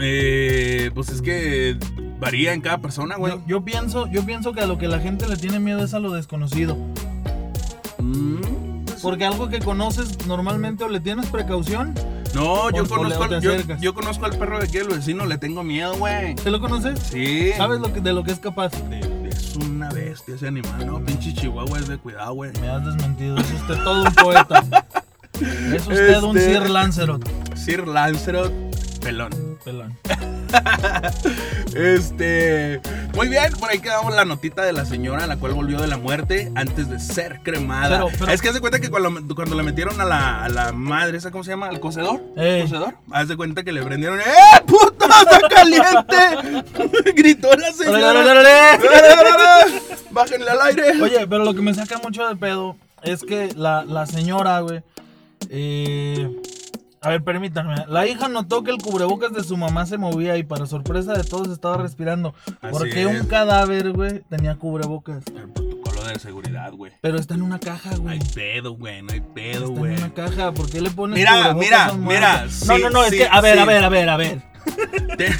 Eh, 0.00 0.90
pues 0.94 1.08
es 1.10 1.22
que 1.22 1.76
varía 2.20 2.52
en 2.52 2.60
cada 2.60 2.78
persona, 2.78 3.16
güey. 3.16 3.32
Yo, 3.32 3.42
yo 3.46 3.64
pienso, 3.64 4.06
yo 4.10 4.24
pienso 4.24 4.52
que 4.52 4.60
a 4.60 4.66
lo 4.66 4.78
que 4.78 4.88
la 4.88 4.98
gente 5.00 5.28
le 5.28 5.36
tiene 5.36 5.60
miedo 5.60 5.84
es 5.84 5.94
a 5.94 5.98
lo 5.98 6.12
desconocido. 6.12 6.76
Mm, 7.98 8.84
pues, 8.86 9.00
Porque 9.00 9.24
algo 9.24 9.48
que 9.48 9.60
conoces 9.60 10.26
normalmente 10.26 10.84
o 10.84 10.88
le 10.88 11.00
tienes 11.00 11.26
precaución. 11.26 11.94
no, 12.34 12.70
yo 12.70 12.82
o- 12.84 12.88
conozco, 12.88 13.20
o 13.20 13.24
al, 13.24 13.80
yo, 13.80 13.94
conozco 13.94 14.24
al 14.26 14.36
perro 14.38 14.58
de 14.58 14.64
aquí, 14.64 14.78
el 14.78 14.88
vecino, 14.88 15.26
le 15.26 15.38
tengo 15.38 15.62
miedo, 15.62 15.94
güey. 15.96 16.34
¿Te 16.36 16.50
lo 16.50 16.60
conoces? 16.60 16.98
Sí. 17.00 17.50
¿Sabes 17.56 17.80
lo 17.80 17.92
que, 17.92 18.00
de 18.00 18.12
lo 18.12 18.24
que 18.24 18.32
es 18.32 18.38
capaz? 18.38 18.72
Una 18.82 19.00
bestia 20.12 20.34
ese 20.34 20.46
animal, 20.46 20.86
¿no? 20.86 21.02
Pinche 21.02 21.32
chihuahua 21.32 21.78
es 21.78 21.88
de 21.88 21.96
cuidado, 21.96 22.34
güey. 22.34 22.50
Me 22.60 22.68
has 22.68 22.84
desmentido, 22.84 23.38
es 23.38 23.50
usted 23.52 23.82
todo 23.82 24.02
un 24.02 24.12
poeta. 24.14 24.62
Es 25.74 25.86
usted 25.86 26.22
un 26.22 26.36
Este- 26.36 26.52
Sir 26.60 26.68
Lancelot. 26.70 27.56
Sir 27.56 27.88
Lancelot 27.88 28.52
pelón. 29.00 29.58
Pelón. 29.64 29.96
Este. 31.74 32.80
Muy 33.14 33.28
bien, 33.28 33.52
por 33.60 33.70
ahí 33.70 33.78
quedamos 33.78 34.14
la 34.14 34.24
notita 34.24 34.62
de 34.62 34.72
la 34.72 34.86
señora, 34.86 35.26
la 35.26 35.36
cual 35.36 35.52
volvió 35.52 35.78
de 35.80 35.86
la 35.86 35.98
muerte 35.98 36.50
antes 36.54 36.88
de 36.88 36.98
ser 36.98 37.40
cremada. 37.42 37.98
Pero- 38.06 38.10
pero- 38.18 38.32
es 38.32 38.40
que 38.40 38.48
haz 38.48 38.54
de 38.54 38.60
cuenta 38.60 38.80
que 38.80 38.88
cuando, 38.90 39.34
cuando 39.34 39.54
la 39.54 39.62
metieron 39.62 40.00
a 40.00 40.04
la, 40.04 40.44
a 40.44 40.48
la 40.48 40.72
madre, 40.72 41.18
¿esa 41.18 41.30
cómo 41.30 41.44
se 41.44 41.50
llama? 41.50 41.68
¿Al 41.68 41.78
cocedor? 41.78 42.22
Ey. 42.36 42.62
¿Cocedor? 42.62 42.94
Haz 43.10 43.28
de 43.28 43.36
cuenta 43.36 43.62
que 43.64 43.72
le 43.72 43.82
prendieron. 43.82 44.18
¡Eh, 44.20 44.24
puta! 44.66 45.06
¡Está 45.06 45.48
caliente! 45.48 47.12
Gritó 47.14 47.54
la 47.54 47.72
señora. 47.72 48.78
Bájenle 50.10 50.50
al 50.50 50.60
aire. 50.62 51.02
Oye, 51.02 51.26
pero 51.26 51.44
lo 51.44 51.54
que 51.54 51.60
me 51.60 51.74
saca 51.74 51.98
mucho 51.98 52.26
de 52.26 52.36
pedo 52.36 52.76
es 53.02 53.22
que 53.22 53.52
la, 53.56 53.84
la 53.84 54.06
señora, 54.06 54.60
güey. 54.60 54.80
eh, 55.50 56.30
a 57.02 57.08
ver, 57.10 57.22
permítanme. 57.24 57.74
La 57.88 58.06
hija 58.06 58.28
notó 58.28 58.62
que 58.62 58.70
el 58.70 58.78
cubrebocas 58.78 59.32
de 59.32 59.42
su 59.44 59.56
mamá 59.56 59.86
se 59.86 59.98
movía 59.98 60.36
y 60.38 60.42
para 60.44 60.66
sorpresa 60.66 61.14
de 61.14 61.24
todos 61.24 61.48
estaba 61.48 61.76
respirando. 61.78 62.34
¿Por 62.60 62.82
Así 62.82 62.90
qué 62.90 63.02
es. 63.02 63.20
un 63.20 63.26
cadáver, 63.26 63.92
güey, 63.92 64.20
tenía 64.28 64.54
cubrebocas? 64.56 65.22
El 65.34 65.48
protocolo 65.50 66.04
de 66.04 66.18
seguridad, 66.18 66.72
güey. 66.72 66.92
Pero 67.00 67.18
está 67.18 67.34
en 67.34 67.42
una 67.42 67.58
caja, 67.58 67.90
No 67.92 68.02
güey. 68.02 68.18
hay 68.20 68.28
pedo, 68.34 68.72
güey, 68.76 69.02
no 69.02 69.12
hay 69.12 69.20
pedo, 69.20 69.66
Está 69.66 69.78
güey. 69.80 69.92
en 69.94 69.98
una 69.98 70.14
caja. 70.14 70.52
¿Por 70.52 70.70
qué 70.70 70.80
le 70.80 70.90
pones 70.90 71.18
Mira, 71.18 71.32
cubrebocas 71.52 71.64
mira, 71.64 71.86
a 71.86 71.92
un 71.92 72.04
mira, 72.04 72.46
sí, 72.48 72.66
no, 72.68 72.78
no, 72.78 72.90
no, 72.90 73.04
es 73.04 73.10
que, 73.10 73.26
a 73.26 73.40
ver, 73.40 73.54
sí. 73.56 73.60
a 73.62 73.64
ver, 73.66 73.84
a 73.84 73.88
ver, 73.88 74.08
a 74.08 74.16
ver. 74.16 74.51
Te- 75.16 75.34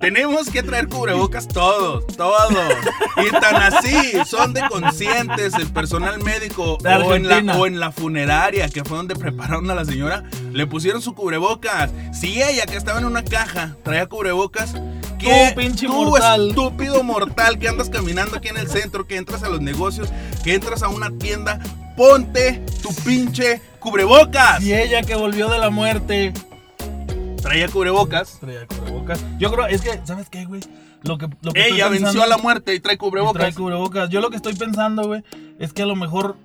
tenemos 0.00 0.50
que 0.50 0.62
traer 0.62 0.88
cubrebocas 0.88 1.48
todos, 1.48 2.06
todos. 2.16 2.50
Y 3.26 3.30
tan 3.40 3.56
así, 3.56 4.12
son 4.26 4.52
de 4.52 4.62
conscientes 4.68 5.54
el 5.54 5.68
personal 5.72 6.22
médico 6.22 6.78
o 7.08 7.14
en, 7.14 7.28
la, 7.28 7.56
o 7.56 7.66
en 7.66 7.80
la 7.80 7.92
funeraria, 7.92 8.68
que 8.68 8.84
fue 8.84 8.96
donde 8.96 9.14
prepararon 9.16 9.70
a 9.70 9.74
la 9.74 9.84
señora, 9.84 10.24
le 10.52 10.66
pusieron 10.66 11.00
su 11.02 11.14
cubrebocas. 11.14 11.90
Si 12.12 12.42
ella, 12.42 12.66
que 12.66 12.76
estaba 12.76 12.98
en 12.98 13.06
una 13.06 13.24
caja, 13.24 13.76
traía 13.82 14.06
cubrebocas, 14.06 14.74
¿qué 15.18 15.52
pinche 15.56 15.86
tú, 15.86 15.92
mortal. 16.06 16.48
estúpido 16.50 17.02
mortal 17.02 17.58
que 17.58 17.68
andas 17.68 17.88
caminando 17.90 18.36
aquí 18.36 18.48
en 18.48 18.56
el 18.58 18.68
centro, 18.68 19.06
que 19.06 19.16
entras 19.16 19.42
a 19.42 19.48
los 19.48 19.60
negocios, 19.60 20.08
que 20.44 20.54
entras 20.54 20.82
a 20.82 20.88
una 20.88 21.10
tienda, 21.10 21.58
ponte 21.96 22.64
tu 22.82 22.94
pinche 22.94 23.60
cubrebocas. 23.78 24.62
Y 24.62 24.74
ella 24.74 25.02
que 25.02 25.14
volvió 25.14 25.48
de 25.48 25.58
la 25.58 25.70
muerte. 25.70 26.32
Traía 27.42 27.68
cubrebocas. 27.68 28.38
Traía 28.40 28.66
cubrebocas. 28.66 29.24
Yo 29.38 29.50
creo, 29.50 29.66
es 29.66 29.80
que, 29.80 30.00
¿sabes 30.04 30.28
qué, 30.28 30.44
güey? 30.44 30.60
Lo 31.02 31.16
que, 31.16 31.28
lo 31.42 31.52
que 31.52 31.68
Ella 31.68 31.86
estoy 31.86 31.98
venció 31.98 32.22
a 32.22 32.26
la 32.26 32.36
muerte 32.36 32.74
y 32.74 32.80
trae 32.80 32.94
Y 32.94 32.98
cubrebocas. 32.98 33.40
Trae 33.40 33.54
cubrebocas. 33.54 34.10
Yo 34.10 34.20
lo 34.20 34.30
que 34.30 34.36
estoy 34.36 34.54
pensando, 34.54 35.06
güey, 35.06 35.22
es 35.58 35.72
que 35.72 35.82
a 35.82 35.86
lo 35.86 35.96
mejor, 35.96 36.36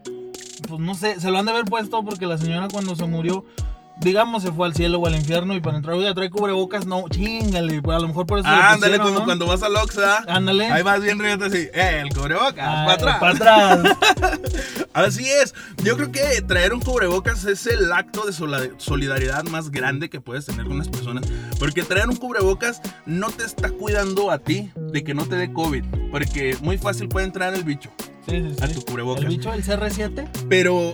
pues 0.67 0.79
no 0.79 0.95
sé, 0.95 1.19
se 1.19 1.29
lo 1.31 1.37
han 1.37 1.45
de 1.45 1.51
haber 1.51 1.65
puesto 1.65 2.03
porque 2.03 2.25
la 2.25 2.37
señora 2.37 2.67
cuando 2.71 2.95
se 2.95 3.05
murió, 3.05 3.45
digamos, 3.97 4.43
se 4.43 4.51
fue 4.51 4.67
al 4.67 4.73
cielo 4.75 4.99
o 4.99 5.07
al 5.07 5.15
infierno 5.15 5.53
y 5.55 5.61
para 5.61 5.77
entrar, 5.77 5.95
oye, 5.95 6.13
trae 6.13 6.29
cubrebocas, 6.29 6.85
no, 6.85 7.05
chingale, 7.09 7.81
pues 7.81 7.97
a 7.97 8.01
lo 8.01 8.07
mejor 8.07 8.25
por 8.25 8.39
eso. 8.39 8.47
Ah, 8.49 8.73
ándale, 8.73 8.97
como 8.99 9.19
¿no? 9.19 9.25
cuando 9.25 9.47
vas 9.47 9.63
al 9.63 9.75
Oxxo, 9.75 10.01
Ándale. 10.27 10.67
Ahí 10.67 10.83
vas 10.83 11.01
bien 11.01 11.19
riendo 11.19 11.45
así, 11.45 11.67
eh, 11.73 12.01
el 12.03 12.09
cubrebocas, 12.13 12.55
Ah, 12.59 12.83
para 12.85 12.93
atrás. 13.15 13.19
Para 13.19 13.71
atrás. 13.73 13.97
Así 14.93 15.25
es. 15.29 15.53
Yo 15.83 15.97
creo 15.97 16.09
que 16.11 16.41
traer 16.41 16.73
un 16.73 16.79
cubrebocas 16.79 17.43
es 17.43 17.67
el 17.67 17.91
acto 17.91 18.25
de 18.25 18.31
solidaridad 18.77 19.43
más 19.43 19.69
grande 19.69 20.09
que 20.09 20.21
puedes 20.21 20.45
tener 20.45 20.65
con 20.67 20.77
las 20.77 20.87
personas. 20.87 21.25
Porque 21.59 21.83
traer 21.83 22.07
un 22.07 22.15
cubrebocas 22.15 22.81
no 23.05 23.29
te 23.29 23.43
está 23.43 23.71
cuidando 23.71 24.31
a 24.31 24.37
ti 24.39 24.71
de 24.77 25.03
que 25.03 25.13
no 25.13 25.25
te 25.25 25.35
dé 25.35 25.51
COVID. 25.51 25.83
Porque 26.11 26.57
muy 26.61 26.77
fácil 26.77 27.09
puede 27.09 27.25
entrar 27.25 27.53
el 27.53 27.65
bicho 27.65 27.89
Sí, 28.25 28.41
sí, 28.41 28.55
sí. 28.57 28.63
a 28.63 28.67
tu 28.69 28.85
cubrebocas. 28.85 29.23
El 29.25 29.29
bicho 29.29 29.51
del 29.51 29.63
CR7. 29.65 30.29
Pero 30.47 30.93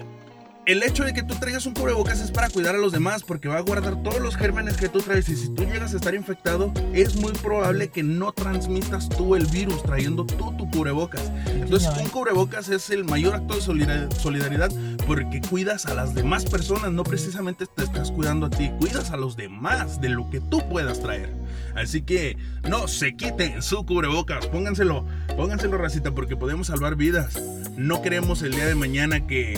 el 0.67 0.83
hecho 0.83 1.03
de 1.03 1.13
que 1.13 1.23
tú 1.23 1.33
traigas 1.35 1.65
un 1.65 1.73
cubrebocas 1.73 2.21
es 2.21 2.31
para 2.31 2.49
cuidar 2.49 2.75
a 2.75 2.77
los 2.77 2.91
demás, 2.91 3.23
porque 3.23 3.47
va 3.49 3.57
a 3.57 3.61
guardar 3.61 4.01
todos 4.03 4.19
los 4.21 4.35
gérmenes 4.35 4.77
que 4.77 4.89
tú 4.89 4.99
traes. 4.99 5.27
Y 5.29 5.35
si 5.35 5.49
tú 5.53 5.63
llegas 5.65 5.93
a 5.93 5.97
estar 5.97 6.13
infectado, 6.13 6.71
es 6.93 7.15
muy 7.15 7.31
probable 7.33 7.89
que 7.89 8.03
no 8.03 8.31
transmitas 8.31 9.09
tú 9.09 9.35
el 9.35 9.45
virus 9.47 9.81
trayendo 9.83 10.25
tú 10.25 10.55
tu 10.57 10.69
cubrebocas. 10.69 11.31
Entonces, 11.47 11.89
un 11.99 12.09
cubrebocas 12.09 12.69
es 12.69 12.89
el 12.91 13.05
mayor 13.05 13.35
acto 13.35 13.55
de 13.55 13.61
solidar- 13.61 14.13
solidaridad 14.13 14.71
porque 15.07 15.41
cuidas 15.41 15.87
a 15.87 15.95
las 15.95 16.13
demás 16.13 16.45
personas, 16.45 16.91
no 16.91 17.03
precisamente 17.03 17.65
te 17.65 17.83
estás 17.83 18.11
cuidando 18.11 18.45
a 18.45 18.49
ti, 18.49 18.71
cuidas 18.79 19.11
a 19.11 19.17
los 19.17 19.35
demás 19.35 19.99
de 19.99 20.09
lo 20.09 20.29
que 20.29 20.39
tú 20.41 20.61
puedas 20.69 20.99
traer. 20.99 21.33
Así 21.75 22.03
que 22.03 22.37
no 22.69 22.87
se 22.87 23.15
quiten 23.15 23.61
su 23.61 23.85
cubrebocas, 23.85 24.45
pónganselo, 24.47 25.05
pónganselo 25.35 25.77
racita 25.77 26.11
porque 26.11 26.37
podemos 26.37 26.67
salvar 26.67 26.95
vidas. 26.95 27.41
No 27.77 28.01
queremos 28.01 28.43
el 28.43 28.51
día 28.51 28.67
de 28.67 28.75
mañana 28.75 29.25
que 29.25 29.57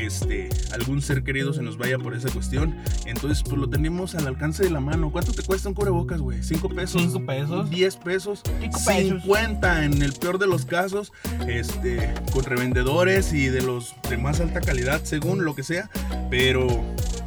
este 0.00 0.48
algún 0.72 1.02
ser 1.02 1.22
querido 1.22 1.52
se 1.52 1.62
nos 1.62 1.78
vaya 1.78 1.98
por 1.98 2.14
esa 2.14 2.30
cuestión. 2.30 2.76
Entonces, 3.06 3.42
pues 3.42 3.56
lo 3.56 3.68
tenemos 3.68 4.14
al 4.14 4.26
alcance 4.26 4.64
de 4.64 4.70
la 4.70 4.80
mano. 4.80 5.10
¿Cuánto 5.12 5.32
te 5.32 5.42
cuesta 5.42 5.68
un 5.68 5.74
cubrebocas, 5.74 6.20
güey? 6.20 6.42
¿Cinco 6.42 6.68
pesos? 6.68 7.00
Cinco 7.00 7.24
pesos. 7.24 7.70
10 7.70 7.96
pesos, 7.96 8.42
Cinco 8.60 8.78
pesos. 8.86 9.22
50 9.22 9.84
en 9.84 10.02
el 10.02 10.12
peor 10.12 10.38
de 10.38 10.46
los 10.46 10.64
casos, 10.64 11.12
este, 11.46 12.12
con 12.32 12.44
revendedores 12.44 13.32
y 13.32 13.48
de 13.48 13.62
los 13.62 13.94
de 14.08 14.16
más 14.16 14.40
alta 14.40 14.60
calidad, 14.60 15.02
según 15.04 15.44
lo 15.44 15.54
que 15.54 15.62
sea, 15.62 15.90
pero 16.30 16.66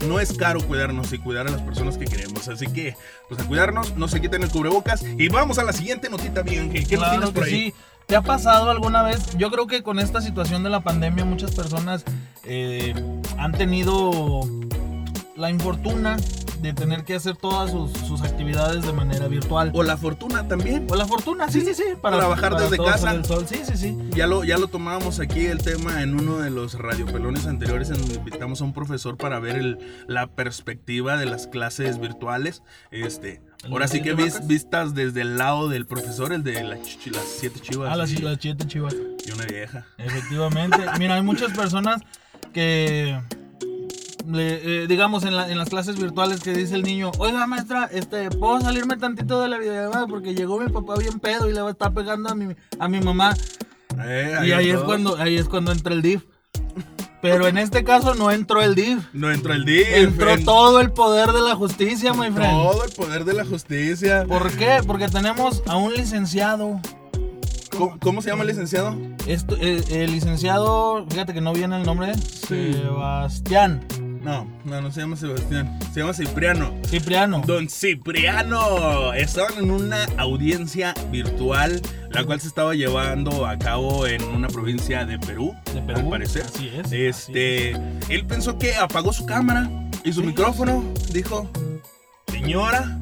no 0.08 0.20
es 0.20 0.34
caro 0.34 0.62
cuidarnos 0.62 1.12
y 1.14 1.18
cuidar 1.18 1.48
a 1.48 1.52
las 1.52 1.62
personas 1.62 1.98
que 1.98 2.06
queremos, 2.06 2.48
así 2.48 2.68
que, 2.68 2.96
pues 3.30 3.42
a 3.42 3.46
cuidarnos, 3.46 3.96
no 3.96 4.08
se 4.08 4.22
quiten 4.22 4.44
el 4.44 4.50
cubrebocas 4.50 5.04
y 5.04 5.28
vamos 5.30 5.58
a 5.60 5.64
la 5.64 5.74
siguiente 5.74 6.10
notita, 6.10 6.42
Ángel, 6.42 6.72
¿qué 6.72 6.98
nos 6.98 7.08
Claro 7.08 7.10
tienes 7.12 7.30
que 7.30 7.34
por 7.34 7.44
ahí? 7.44 7.52
sí. 7.52 7.74
¿Te 8.08 8.16
ha 8.16 8.22
pasado 8.22 8.70
alguna 8.70 9.04
vez? 9.04 9.36
Yo 9.38 9.52
creo 9.52 9.68
que 9.68 9.84
con 9.84 10.00
esta 10.00 10.22
situación 10.22 10.64
de 10.64 10.70
la 10.70 10.80
pandemia 10.80 11.26
muchas 11.26 11.54
personas 11.54 12.06
eh, 12.48 12.94
han 13.38 13.52
tenido 13.52 14.42
la 15.36 15.50
infortuna 15.52 16.18
de 16.62 16.74
tener 16.74 17.04
que 17.04 17.14
hacer 17.14 17.38
todas 17.38 17.70
sus, 17.70 17.92
sus 17.92 18.24
actividades 18.24 18.84
de 18.84 18.92
manera 18.92 19.28
virtual. 19.28 19.70
O 19.76 19.84
la 19.84 19.96
fortuna 19.96 20.48
también. 20.48 20.88
O 20.90 20.96
la 20.96 21.06
fortuna, 21.06 21.52
sí, 21.52 21.62
sí, 21.62 21.76
sí. 21.76 21.84
Trabajar 22.02 22.58
desde 22.58 22.78
todos 22.78 22.90
casa. 22.94 23.12
el 23.12 23.24
sol. 23.26 23.46
Sí, 23.48 23.60
sí, 23.64 23.78
sí. 23.78 23.96
Ya 24.16 24.26
lo, 24.26 24.44
ya 24.44 24.58
lo 24.58 24.68
tomábamos 24.68 25.20
aquí 25.20 25.46
el 25.46 25.60
tema 25.60 26.02
en 26.02 26.20
uno 26.20 26.40
de 26.40 26.50
los 26.50 26.74
radiopelones 26.74 27.46
anteriores 27.46 27.92
en 27.92 28.00
donde 28.00 28.16
invitamos 28.16 28.62
a 28.62 28.64
un 28.64 28.74
profesor 28.74 29.18
para 29.18 29.40
ver 29.40 29.56
el, 29.58 29.78
la 30.08 30.26
perspectiva 30.26 31.16
de 31.18 31.28
las 31.28 31.46
clases 31.46 32.00
virtuales. 32.00 32.64
Este, 32.90 33.40
¿El 33.64 33.72
ahora 33.74 33.88
sí 33.88 34.02
que 34.02 34.16
vis- 34.16 34.48
vistas 34.48 34.96
desde 34.96 35.22
el 35.22 35.38
lado 35.38 35.70
del 35.70 35.86
profesor, 35.86 36.34
el 36.34 36.44
de 36.44 36.64
la 36.64 36.70
las 36.78 36.88
siete 37.38 37.60
chivas. 37.60 37.92
Ah, 37.92 37.96
las 37.96 38.10
siete 38.10 38.66
chivas. 38.66 38.96
y 39.28 39.32
una 39.32 39.46
vieja. 39.46 39.86
Efectivamente. 40.00 40.80
Mira, 40.98 41.14
hay 41.16 41.22
muchas 41.22 41.52
personas 41.56 42.02
que, 42.54 43.20
le- 44.28 44.84
eh, 44.84 44.88
digamos, 44.88 45.24
en, 45.24 45.36
la- 45.36 45.50
en 45.50 45.58
las 45.58 45.70
clases 45.70 45.98
virtuales 46.00 46.42
que 46.42 46.54
dice 46.54 46.76
el 46.76 46.84
niño, 46.84 47.12
oiga 47.20 47.46
maestra, 47.48 47.90
este, 47.92 48.30
¿puedo 48.30 48.60
salirme 48.62 48.98
tantito 48.98 49.42
de 49.42 49.48
la 49.48 49.58
videollamada? 49.58 50.08
Porque 50.08 50.36
llegó 50.36 50.60
mi 50.60 50.70
papá 50.70 50.96
bien 50.96 51.20
pedo 51.20 51.50
y 51.50 51.54
le 51.54 51.62
va 51.62 51.70
a 51.70 51.72
estar 51.72 51.94
pegando 51.94 52.30
a 52.30 52.36
mi, 52.36 52.54
a 52.80 52.88
mi 52.88 53.00
mamá. 53.00 53.36
Eh, 54.04 54.38
Y 54.46 54.52
ahí 54.52 54.70
es, 54.70 54.80
cuando, 54.82 55.18
ahí 55.18 55.38
es 55.38 55.48
cuando 55.48 55.72
entra 55.72 55.94
el 55.94 56.02
div. 56.02 56.22
Pero 57.20 57.48
en 57.48 57.58
este 57.58 57.84
caso 57.84 58.14
no 58.14 58.30
entró 58.32 58.62
el 58.62 58.76
div. 58.76 59.00
No 59.12 59.32
entró 59.32 59.54
el 59.54 59.66
día. 59.66 59.98
Entró 59.98 60.38
todo 60.46 60.80
el 60.80 60.92
poder 60.92 61.32
de 61.32 61.42
la 61.42 61.56
justicia, 61.56 62.14
my 62.14 62.30
friend. 62.32 62.52
Todo 62.52 62.84
el 62.84 62.92
poder 62.92 63.26
de 63.26 63.34
la 63.34 63.44
justicia. 63.44 64.24
¿Por 64.28 64.52
qué? 64.52 64.82
Porque 64.86 65.08
tenemos 65.08 65.64
a 65.66 65.78
un 65.78 65.94
licenciado. 65.96 66.80
¿Cómo, 67.76 67.98
cómo 68.00 68.22
se 68.22 68.30
llama 68.30 68.44
el 68.44 68.50
licenciado? 68.50 68.96
Esto, 69.28 69.58
eh, 69.60 69.84
el 69.92 70.12
licenciado, 70.12 71.06
fíjate 71.10 71.34
que 71.34 71.42
no 71.42 71.54
viene 71.54 71.76
el 71.78 71.84
nombre, 71.84 72.14
Sebastián 72.16 73.82
No, 74.22 74.48
no, 74.66 74.82
no 74.82 74.92
se 74.92 75.02
llama 75.02 75.16
Sebastián. 75.16 75.80
Se 75.94 76.00
llama 76.02 76.14
Cipriano. 76.14 76.74
Cipriano. 76.88 77.42
Don 77.46 77.70
Cipriano. 77.70 79.14
Estaban 79.14 79.58
en 79.60 79.72
una 79.72 80.06
audiencia 80.18 80.94
virtual, 81.12 81.82
la 82.12 82.24
cual 82.26 82.42
se 82.42 82.48
estaba 82.48 82.74
llevando 82.74 83.46
a 83.46 83.58
cabo 83.58 84.06
en 84.08 84.22
una 84.24 84.48
provincia 84.50 85.06
de 85.06 85.18
Perú, 85.20 85.54
De 85.74 85.82
Perú. 85.82 86.00
al 86.00 86.10
parecer. 86.10 86.44
Así 86.44 86.70
es. 86.70 86.92
Este, 86.92 87.72
él 88.10 88.26
pensó 88.28 88.58
que 88.58 88.76
apagó 88.76 89.14
su 89.14 89.26
cámara 89.26 89.70
y 90.04 90.12
su 90.12 90.22
Sí. 90.22 90.28
micrófono. 90.28 90.84
Dijo, 91.14 91.50
señora, 92.32 92.98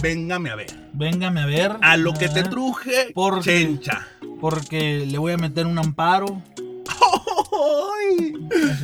véngame 0.00 0.50
a 0.50 0.56
ver. 0.56 0.90
Véngame 0.92 1.40
a 1.40 1.46
ver. 1.46 1.76
A 1.82 1.96
lo 1.96 2.12
que 2.14 2.28
te 2.28 2.42
truje, 2.44 3.12
Porque- 3.14 3.42
chencha. 3.42 4.06
Porque 4.40 5.04
le 5.06 5.18
voy 5.18 5.32
a 5.32 5.36
meter 5.38 5.66
un 5.66 5.78
amparo. 5.78 6.42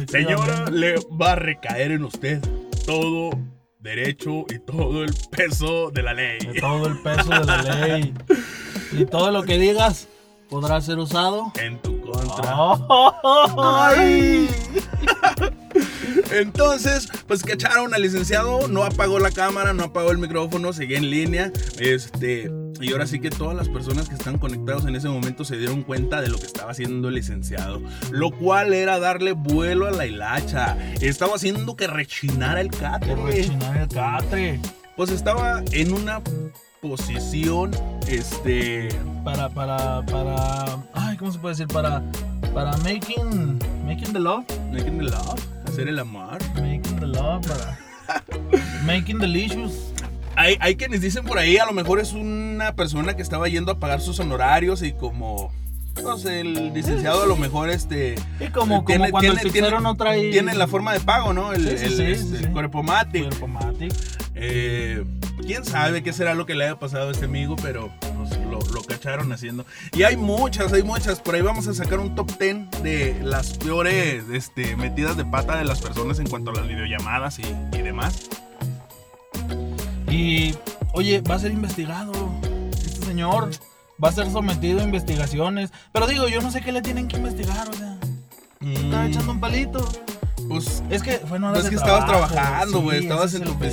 Señora, 0.08 0.66
le 0.70 0.94
va 1.20 1.32
a 1.32 1.36
recaer 1.36 1.92
en 1.92 2.04
usted 2.04 2.42
todo 2.86 3.30
derecho 3.78 4.44
y 4.48 4.58
todo 4.58 5.04
el 5.04 5.14
peso 5.30 5.90
de 5.90 6.02
la 6.02 6.14
ley. 6.14 6.38
De 6.38 6.60
todo 6.60 6.86
el 6.86 6.98
peso 7.02 7.28
de 7.30 7.44
la 7.46 7.62
ley. 7.86 8.14
Y 8.94 9.06
todo 9.06 9.30
lo 9.30 9.42
que 9.44 9.56
digas 9.58 10.06
podrá 10.50 10.78
ser 10.82 10.98
usado. 10.98 11.50
En 11.58 11.78
tu 11.80 11.98
contra. 12.02 12.54
¡Ay! 13.56 14.48
Entonces, 16.30 17.08
pues 17.26 17.42
cacharon 17.42 17.94
al 17.94 18.02
licenciado, 18.02 18.68
no 18.68 18.84
apagó 18.84 19.18
la 19.18 19.30
cámara, 19.30 19.72
no 19.72 19.84
apagó 19.84 20.10
el 20.10 20.18
micrófono, 20.18 20.72
seguía 20.72 20.98
en 20.98 21.10
línea. 21.10 21.52
Este, 21.78 22.50
y 22.80 22.92
ahora 22.92 23.06
sí 23.06 23.20
que 23.20 23.30
todas 23.30 23.56
las 23.56 23.68
personas 23.68 24.08
que 24.08 24.14
están 24.14 24.38
conectados 24.38 24.86
en 24.86 24.96
ese 24.96 25.08
momento 25.08 25.44
se 25.44 25.56
dieron 25.56 25.82
cuenta 25.82 26.20
de 26.20 26.28
lo 26.28 26.38
que 26.38 26.46
estaba 26.46 26.70
haciendo 26.72 27.08
el 27.08 27.14
licenciado, 27.14 27.80
lo 28.10 28.30
cual 28.30 28.72
era 28.74 28.98
darle 28.98 29.32
vuelo 29.32 29.86
a 29.86 29.90
la 29.90 30.06
hilacha. 30.06 30.76
Estaba 31.00 31.36
haciendo 31.36 31.76
que 31.76 31.86
rechinara 31.86 32.60
el 32.60 32.70
Que 32.70 32.78
catre. 32.78 33.14
rechinar 33.16 33.76
el 33.76 33.88
catre. 33.88 34.60
Pues 34.96 35.10
estaba 35.10 35.62
en 35.72 35.92
una 35.92 36.20
posición, 36.80 37.70
este, 38.08 38.88
Para, 39.24 39.48
para, 39.48 40.04
para. 40.06 40.78
Ay, 40.92 41.16
¿cómo 41.16 41.30
se 41.32 41.38
puede 41.38 41.54
decir? 41.54 41.68
Para. 41.68 42.02
Para 42.52 42.76
making. 42.78 43.58
Making 43.86 44.12
the 44.12 44.18
love. 44.18 44.44
making 44.72 44.98
the 44.98 45.04
love, 45.04 45.40
hacer 45.72 45.88
el 45.88 45.98
amor. 45.98 46.38
Making 46.54 47.00
the 47.00 47.06
love. 47.06 47.46
Para. 47.46 47.78
making 48.86 49.18
delicious. 49.18 49.92
Hay, 50.36 50.56
hay 50.60 50.76
quienes 50.76 51.00
dicen 51.02 51.24
por 51.24 51.38
ahí, 51.38 51.58
a 51.58 51.66
lo 51.66 51.72
mejor 51.72 52.00
es 52.00 52.12
una 52.12 52.74
persona 52.74 53.14
que 53.14 53.22
estaba 53.22 53.48
yendo 53.48 53.72
a 53.72 53.78
pagar 53.78 54.00
sus 54.00 54.18
honorarios 54.18 54.82
y 54.82 54.92
como, 54.92 55.52
no 56.02 56.16
sé, 56.16 56.40
el 56.40 56.72
licenciado 56.72 57.22
a 57.22 57.26
lo 57.26 57.36
mejor 57.36 57.68
este... 57.68 58.14
Y 58.40 58.46
como, 58.48 58.82
tiene- 58.84 59.10
como 59.10 59.10
cuando 59.10 59.34
tiene- 59.34 59.42
el 59.46 59.52
tiene- 59.52 59.80
no 59.80 59.94
trae. 59.94 60.30
Tiene 60.30 60.54
la 60.54 60.66
forma 60.66 60.94
de 60.94 61.00
pago, 61.00 61.34
¿no? 61.34 61.52
El, 61.52 61.62
Sí, 61.68 61.76
sí, 61.78 62.02
el, 62.02 62.16
sí, 62.16 62.32
este. 62.36 62.48
Cuerpomatic. 62.50 63.24
Cuerpomatic. 63.24 63.92
Eh, 64.34 65.04
¿Quién 65.46 65.64
sabe 65.64 66.02
qué 66.02 66.12
será 66.12 66.34
lo 66.34 66.46
que 66.46 66.54
le 66.54 66.64
haya 66.64 66.78
pasado 66.78 67.08
a 67.08 67.12
este 67.12 67.24
amigo? 67.26 67.56
Pero 67.62 67.92
pues, 68.16 68.38
lo, 68.50 68.60
lo 68.72 68.82
cacharon 68.82 69.32
haciendo. 69.32 69.66
Y 69.92 70.04
hay 70.04 70.16
muchas, 70.16 70.72
hay 70.72 70.82
muchas. 70.82 71.20
Por 71.20 71.34
ahí 71.34 71.42
vamos 71.42 71.66
a 71.66 71.74
sacar 71.74 71.98
un 71.98 72.14
top 72.14 72.30
10 72.38 72.82
de 72.82 73.18
las 73.22 73.58
peores 73.58 74.24
este, 74.32 74.76
metidas 74.76 75.16
de 75.16 75.24
pata 75.24 75.56
de 75.56 75.64
las 75.64 75.80
personas 75.80 76.18
en 76.18 76.28
cuanto 76.28 76.50
a 76.50 76.54
las 76.54 76.68
videollamadas 76.68 77.38
y, 77.38 77.42
y 77.76 77.82
demás. 77.82 78.28
Y, 80.10 80.54
oye, 80.92 81.20
va 81.22 81.36
a 81.36 81.38
ser 81.38 81.52
investigado 81.52 82.12
este 82.72 83.04
señor. 83.06 83.50
Va 84.02 84.08
a 84.08 84.12
ser 84.12 84.30
sometido 84.30 84.80
a 84.80 84.84
investigaciones. 84.84 85.70
Pero 85.92 86.06
digo, 86.06 86.28
yo 86.28 86.40
no 86.40 86.50
sé 86.50 86.60
qué 86.60 86.72
le 86.72 86.82
tienen 86.82 87.08
que 87.08 87.16
investigar, 87.16 87.68
o 87.68 87.72
sea. 87.72 87.96
Estaba 88.60 89.04
Mm, 89.04 89.08
echando 89.08 89.32
un 89.32 89.40
palito. 89.40 89.88
Pues 90.48 90.82
Es 90.90 91.02
que 91.02 91.20
horas 91.24 91.52
Pues 91.52 91.64
es 91.64 91.70
que 91.70 91.76
estabas 91.76 92.06
trabajo, 92.06 92.32
trabajando, 92.34 92.78
sí, 92.78 92.84
güey. 92.84 92.96
ese 92.98 93.06
estabas 93.06 93.34
es 93.34 93.40
en 93.40 93.46
tu 93.46 93.58
pedo. 93.58 93.70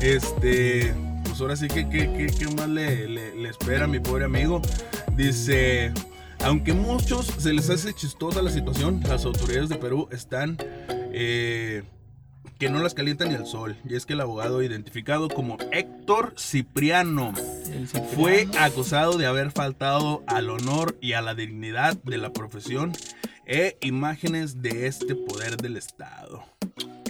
Este. 0.00 0.94
Pues 1.24 1.40
ahora 1.40 1.56
sí 1.56 1.68
que, 1.68 1.88
que, 1.88 2.12
que- 2.12 2.26
¿qué 2.38 2.46
más 2.54 2.68
le, 2.68 3.08
le- 3.08 3.34
le 3.34 3.48
espera 3.48 3.84
a 3.84 3.88
mi 3.88 3.98
pobre 4.00 4.24
amigo? 4.24 4.62
Dice. 5.16 5.92
Aunque 6.44 6.74
muchos 6.74 7.26
se 7.38 7.52
les 7.54 7.70
hace 7.70 7.94
chistosa 7.94 8.42
la 8.42 8.50
situación, 8.50 9.00
las 9.08 9.24
autoridades 9.24 9.68
de 9.68 9.76
Perú 9.76 10.08
están. 10.12 10.56
eh, 11.12 11.82
que 12.58 12.70
no 12.70 12.82
las 12.82 12.94
calientan 12.94 13.28
ni 13.28 13.34
el 13.34 13.44
sol. 13.44 13.76
Y 13.86 13.96
es 13.96 14.06
que 14.06 14.14
el 14.14 14.20
abogado 14.22 14.62
identificado 14.62 15.28
como 15.28 15.58
Héctor 15.72 16.32
Cipriano. 16.38 17.34
fue 18.14 18.48
acusado 18.58 19.18
de 19.18 19.26
haber 19.26 19.50
faltado 19.52 20.22
al 20.26 20.48
honor 20.48 20.96
y 21.02 21.12
a 21.12 21.20
la 21.20 21.34
dignidad 21.34 21.98
de 22.02 22.16
la 22.16 22.32
profesión 22.32 22.92
e 23.46 23.76
imágenes 23.82 24.62
de 24.62 24.86
este 24.86 25.14
poder 25.14 25.58
del 25.58 25.76
Estado. 25.76 26.44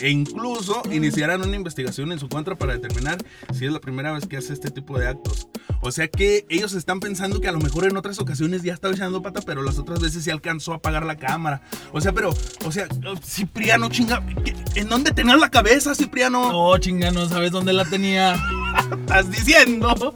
E 0.00 0.10
incluso 0.10 0.82
iniciarán 0.90 1.42
una 1.42 1.56
investigación 1.56 2.12
en 2.12 2.18
su 2.18 2.28
contra 2.28 2.56
para 2.56 2.74
determinar 2.74 3.18
si 3.54 3.66
es 3.66 3.72
la 3.72 3.80
primera 3.80 4.12
vez 4.12 4.26
que 4.26 4.36
hace 4.36 4.52
este 4.52 4.70
tipo 4.70 4.98
de 4.98 5.08
actos. 5.08 5.48
O 5.80 5.90
sea 5.92 6.08
que 6.08 6.46
ellos 6.48 6.72
están 6.74 7.00
pensando 7.00 7.40
que 7.40 7.48
a 7.48 7.52
lo 7.52 7.58
mejor 7.60 7.84
en 7.86 7.96
otras 7.96 8.18
ocasiones 8.18 8.62
ya 8.62 8.72
estaba 8.74 8.94
echando 8.94 9.22
pata, 9.22 9.40
pero 9.44 9.62
las 9.62 9.78
otras 9.78 10.00
veces 10.00 10.24
sí 10.24 10.30
alcanzó 10.30 10.72
a 10.72 10.76
apagar 10.76 11.04
la 11.04 11.16
cámara. 11.16 11.60
O 11.92 12.00
sea, 12.00 12.12
pero, 12.12 12.34
o 12.64 12.72
sea, 12.72 12.86
Cipriano, 13.24 13.88
chinga, 13.88 14.24
¿qué- 14.44 14.54
¿en 14.74 14.88
dónde 14.88 15.12
tenías 15.12 15.38
la 15.38 15.50
cabeza, 15.50 15.94
Cipriano? 15.94 16.50
No, 16.52 16.76
chinga, 16.78 17.10
no 17.10 17.28
sabes 17.28 17.50
dónde 17.52 17.72
la 17.72 17.84
tenía. 17.84 18.34
estás 19.00 19.30
diciendo? 19.30 20.14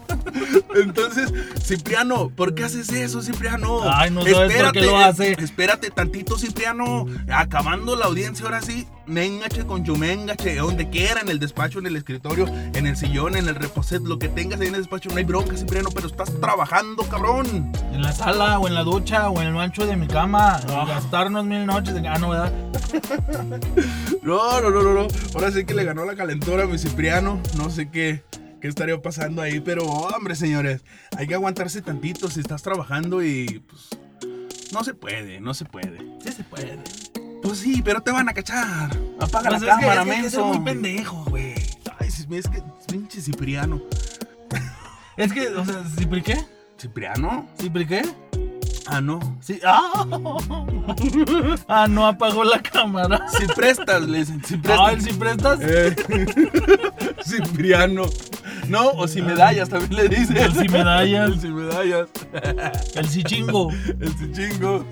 Entonces, 0.74 1.32
Cipriano, 1.62 2.28
¿por 2.30 2.54
qué 2.54 2.64
haces 2.64 2.90
eso, 2.90 3.22
Cipriano? 3.22 3.80
Ay, 3.90 4.10
no 4.10 4.22
sabes 4.22 4.56
por 4.62 4.72
qué 4.72 4.82
lo 4.82 4.96
hace. 4.96 5.32
Espérate 5.32 5.90
tantito, 5.90 6.38
Cipriano. 6.38 7.06
Acabando 7.32 7.96
la 7.96 8.06
audiencia, 8.06 8.44
ahora 8.44 8.60
sí, 8.62 8.86
mengache 9.06 9.64
con 9.66 9.84
chumengache, 9.84 10.56
donde 10.56 10.88
quiera, 10.90 11.20
en 11.20 11.28
el 11.28 11.38
despacho, 11.40 11.78
en 11.78 11.86
el 11.86 11.96
escritorio, 11.96 12.46
en 12.74 12.86
el 12.86 12.96
sillón, 12.96 13.36
en 13.36 13.48
el 13.48 13.54
reposet, 13.54 14.02
lo 14.02 14.18
que 14.18 14.28
tengas 14.28 14.60
ahí 14.60 14.68
en 14.68 14.74
el 14.74 14.82
despacho, 14.82 15.08
no 15.10 15.16
hay 15.16 15.24
bronca, 15.40 15.56
Cipriano, 15.56 15.90
pero 15.90 16.06
estás 16.06 16.32
trabajando, 16.40 17.02
cabrón. 17.04 17.72
En 17.92 18.02
la 18.02 18.12
sala, 18.12 18.58
o 18.58 18.68
en 18.68 18.74
la 18.74 18.82
ducha, 18.82 19.28
o 19.30 19.40
en 19.40 19.48
el 19.48 19.54
mancho 19.54 19.86
de 19.86 19.96
mi 19.96 20.06
cama. 20.06 20.60
Y 20.66 20.88
gastarnos 20.88 21.44
mil 21.44 21.66
noches. 21.66 21.94
de- 21.94 22.08
Ah, 22.08 22.18
no, 22.18 22.30
¿verdad? 22.30 22.52
No, 24.22 24.60
no, 24.60 24.70
no, 24.70 24.82
no, 24.82 24.94
no. 24.94 25.08
Ahora 25.34 25.50
sí 25.50 25.64
que 25.64 25.74
le 25.74 25.84
ganó 25.84 26.04
la 26.04 26.14
calentura 26.14 26.64
a 26.64 26.66
mi 26.66 26.78
Cipriano. 26.78 27.40
No 27.56 27.70
sé 27.70 27.90
qué, 27.90 28.22
qué 28.60 28.68
estaría 28.68 29.00
pasando 29.00 29.42
ahí, 29.42 29.60
pero 29.60 29.84
hombre, 29.84 30.34
señores, 30.36 30.84
hay 31.16 31.26
que 31.26 31.34
aguantarse 31.34 31.80
tantito 31.82 32.28
si 32.30 32.40
estás 32.40 32.62
trabajando 32.62 33.22
y 33.22 33.62
pues 33.68 33.88
no 34.72 34.84
se 34.84 34.94
puede, 34.94 35.40
no 35.40 35.54
se 35.54 35.64
puede. 35.64 35.98
Sí 36.24 36.32
se 36.32 36.44
puede. 36.44 36.78
Pues 37.42 37.58
sí, 37.58 37.80
pero 37.82 38.02
te 38.02 38.12
van 38.12 38.28
a 38.28 38.34
cachar. 38.34 38.90
Apaga 39.18 39.48
Pues 39.50 39.62
la 39.62 39.72
es 39.72 39.78
que- 39.78 39.80
cámara, 39.86 40.02
es 40.02 40.06
que 40.08 40.22
menso. 40.22 40.44
muy 40.44 40.60
pendejo, 40.60 41.24
güey. 41.28 41.54
Ay, 41.98 42.08
es 42.08 42.48
que 42.48 42.62
pinche 42.86 43.20
Cipriano. 43.22 43.80
Es 45.16 45.32
que, 45.32 45.48
o 45.48 45.64
sea, 45.64 45.82
¿Cipri 45.98 46.22
qué? 46.22 46.44
¿Cipriano? 46.78 47.46
¿Cipri 47.60 47.86
qué? 47.86 48.02
Ah, 48.86 49.00
no. 49.00 49.20
Sí. 49.40 49.60
¡Ah! 49.64 50.04
ah, 51.68 51.86
no 51.88 52.06
apagó 52.06 52.42
la 52.44 52.60
cámara. 52.60 53.26
Si 53.38 53.46
prestas, 53.46 54.02
le 54.02 54.18
dicen. 54.18 54.42
Si 54.44 54.54
Ah, 54.54 54.60
prestas. 54.62 54.92
el 54.92 55.02
si 55.02 55.12
prestas. 55.12 55.58
Eh, 55.62 55.96
Cipriano. 57.24 58.04
No, 58.68 58.88
o 58.90 59.06
si 59.06 59.20
medallas 59.22 59.68
también 59.68 59.94
le 59.94 60.08
dicen. 60.08 60.36
El 60.38 60.52
si 60.54 60.68
medallas. 60.68 61.28
El 61.30 61.40
si 61.40 61.48
medallas. 61.48 62.08
El 62.94 63.08
sichingo. 63.08 63.70
El 64.00 64.16
sichingo. 64.18 64.84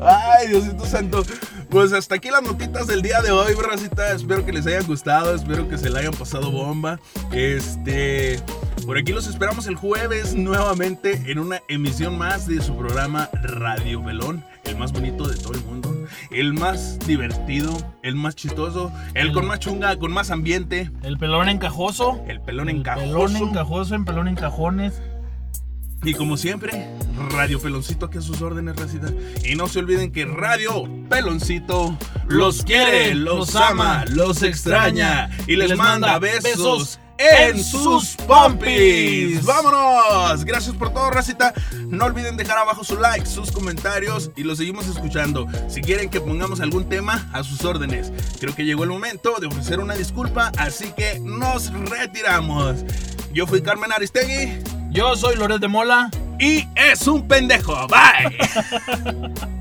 Ay, 0.00 0.48
Diosito 0.48 0.84
santo. 0.86 1.24
Pues 1.70 1.92
hasta 1.92 2.16
aquí 2.16 2.30
las 2.30 2.42
notitas 2.42 2.86
del 2.86 3.02
día 3.02 3.20
de 3.22 3.30
hoy, 3.30 3.52
racita. 3.54 4.12
Espero 4.12 4.44
que 4.44 4.52
les 4.52 4.66
hayan 4.66 4.86
gustado, 4.86 5.34
espero 5.34 5.68
que 5.68 5.78
se 5.78 5.90
la 5.90 6.00
hayan 6.00 6.14
pasado 6.14 6.50
bomba. 6.50 6.98
Este, 7.32 8.40
por 8.88 8.96
aquí 8.96 9.12
los 9.12 9.26
esperamos 9.26 9.66
el 9.66 9.76
jueves 9.76 10.34
nuevamente 10.34 11.22
en 11.30 11.38
una 11.38 11.60
emisión 11.68 12.16
más 12.16 12.46
de 12.46 12.62
su 12.62 12.74
programa 12.74 13.28
Radio 13.34 14.02
Velón, 14.02 14.42
el 14.64 14.78
más 14.78 14.92
bonito 14.92 15.28
de 15.28 15.36
todo 15.36 15.52
el 15.52 15.62
mundo, 15.62 15.94
el 16.30 16.54
más 16.54 16.98
divertido, 17.00 17.76
el 18.02 18.14
más 18.14 18.34
chistoso, 18.34 18.90
el, 19.12 19.34
con 19.34 19.46
más 19.46 19.58
chunga, 19.58 19.98
con 19.98 20.10
más 20.10 20.30
ambiente. 20.30 20.90
El 21.02 21.18
pelón 21.18 21.50
encajoso. 21.50 22.24
El 22.26 22.40
pelón 22.40 22.70
encajoso. 22.70 23.04
Pelón 23.04 23.36
encajoso 23.36 23.94
en 23.94 24.06
pelón 24.06 24.26
encajones. 24.26 25.02
Y 26.02 26.14
como 26.14 26.38
siempre, 26.38 26.88
Radio 27.32 27.60
Peloncito 27.60 28.06
aquí 28.06 28.16
a 28.16 28.22
sus 28.22 28.40
órdenes, 28.40 28.76
racita. 28.76 29.08
Y 29.44 29.54
no 29.54 29.68
se 29.68 29.80
olviden 29.80 30.12
que 30.12 30.24
Radio 30.24 30.88
Peloncito 31.10 31.94
los 32.26 32.62
quiere, 32.62 33.14
los 33.14 33.54
ama, 33.54 34.06
los 34.08 34.42
extraña 34.42 35.28
y 35.46 35.56
les 35.56 35.76
manda 35.76 36.18
besos 36.18 36.98
en 37.18 37.62
sus 37.62 38.16
pompis. 38.16 39.44
¡Vámonos! 39.44 40.44
Gracias 40.44 40.74
por 40.74 40.92
todo, 40.92 41.10
racita. 41.10 41.52
No 41.88 42.04
olviden 42.04 42.36
dejar 42.36 42.58
abajo 42.58 42.84
su 42.84 42.96
like, 42.98 43.26
sus 43.26 43.50
comentarios 43.50 44.30
y 44.36 44.44
los 44.44 44.58
seguimos 44.58 44.86
escuchando. 44.86 45.46
Si 45.68 45.80
quieren 45.80 46.08
que 46.08 46.20
pongamos 46.20 46.60
algún 46.60 46.88
tema, 46.88 47.28
a 47.32 47.42
sus 47.42 47.64
órdenes. 47.64 48.12
Creo 48.40 48.54
que 48.54 48.64
llegó 48.64 48.84
el 48.84 48.90
momento 48.90 49.36
de 49.40 49.48
ofrecer 49.48 49.80
una 49.80 49.94
disculpa, 49.94 50.52
así 50.56 50.92
que 50.96 51.18
nos 51.20 51.72
retiramos. 51.88 52.76
Yo 53.32 53.46
fui 53.46 53.62
Carmen 53.62 53.92
Aristegui. 53.92 54.62
Yo 54.90 55.16
soy 55.16 55.36
Loret 55.36 55.60
de 55.60 55.68
Mola. 55.68 56.10
Y 56.40 56.68
es 56.76 57.06
un 57.08 57.26
pendejo. 57.26 57.74
Bye. 57.88 58.38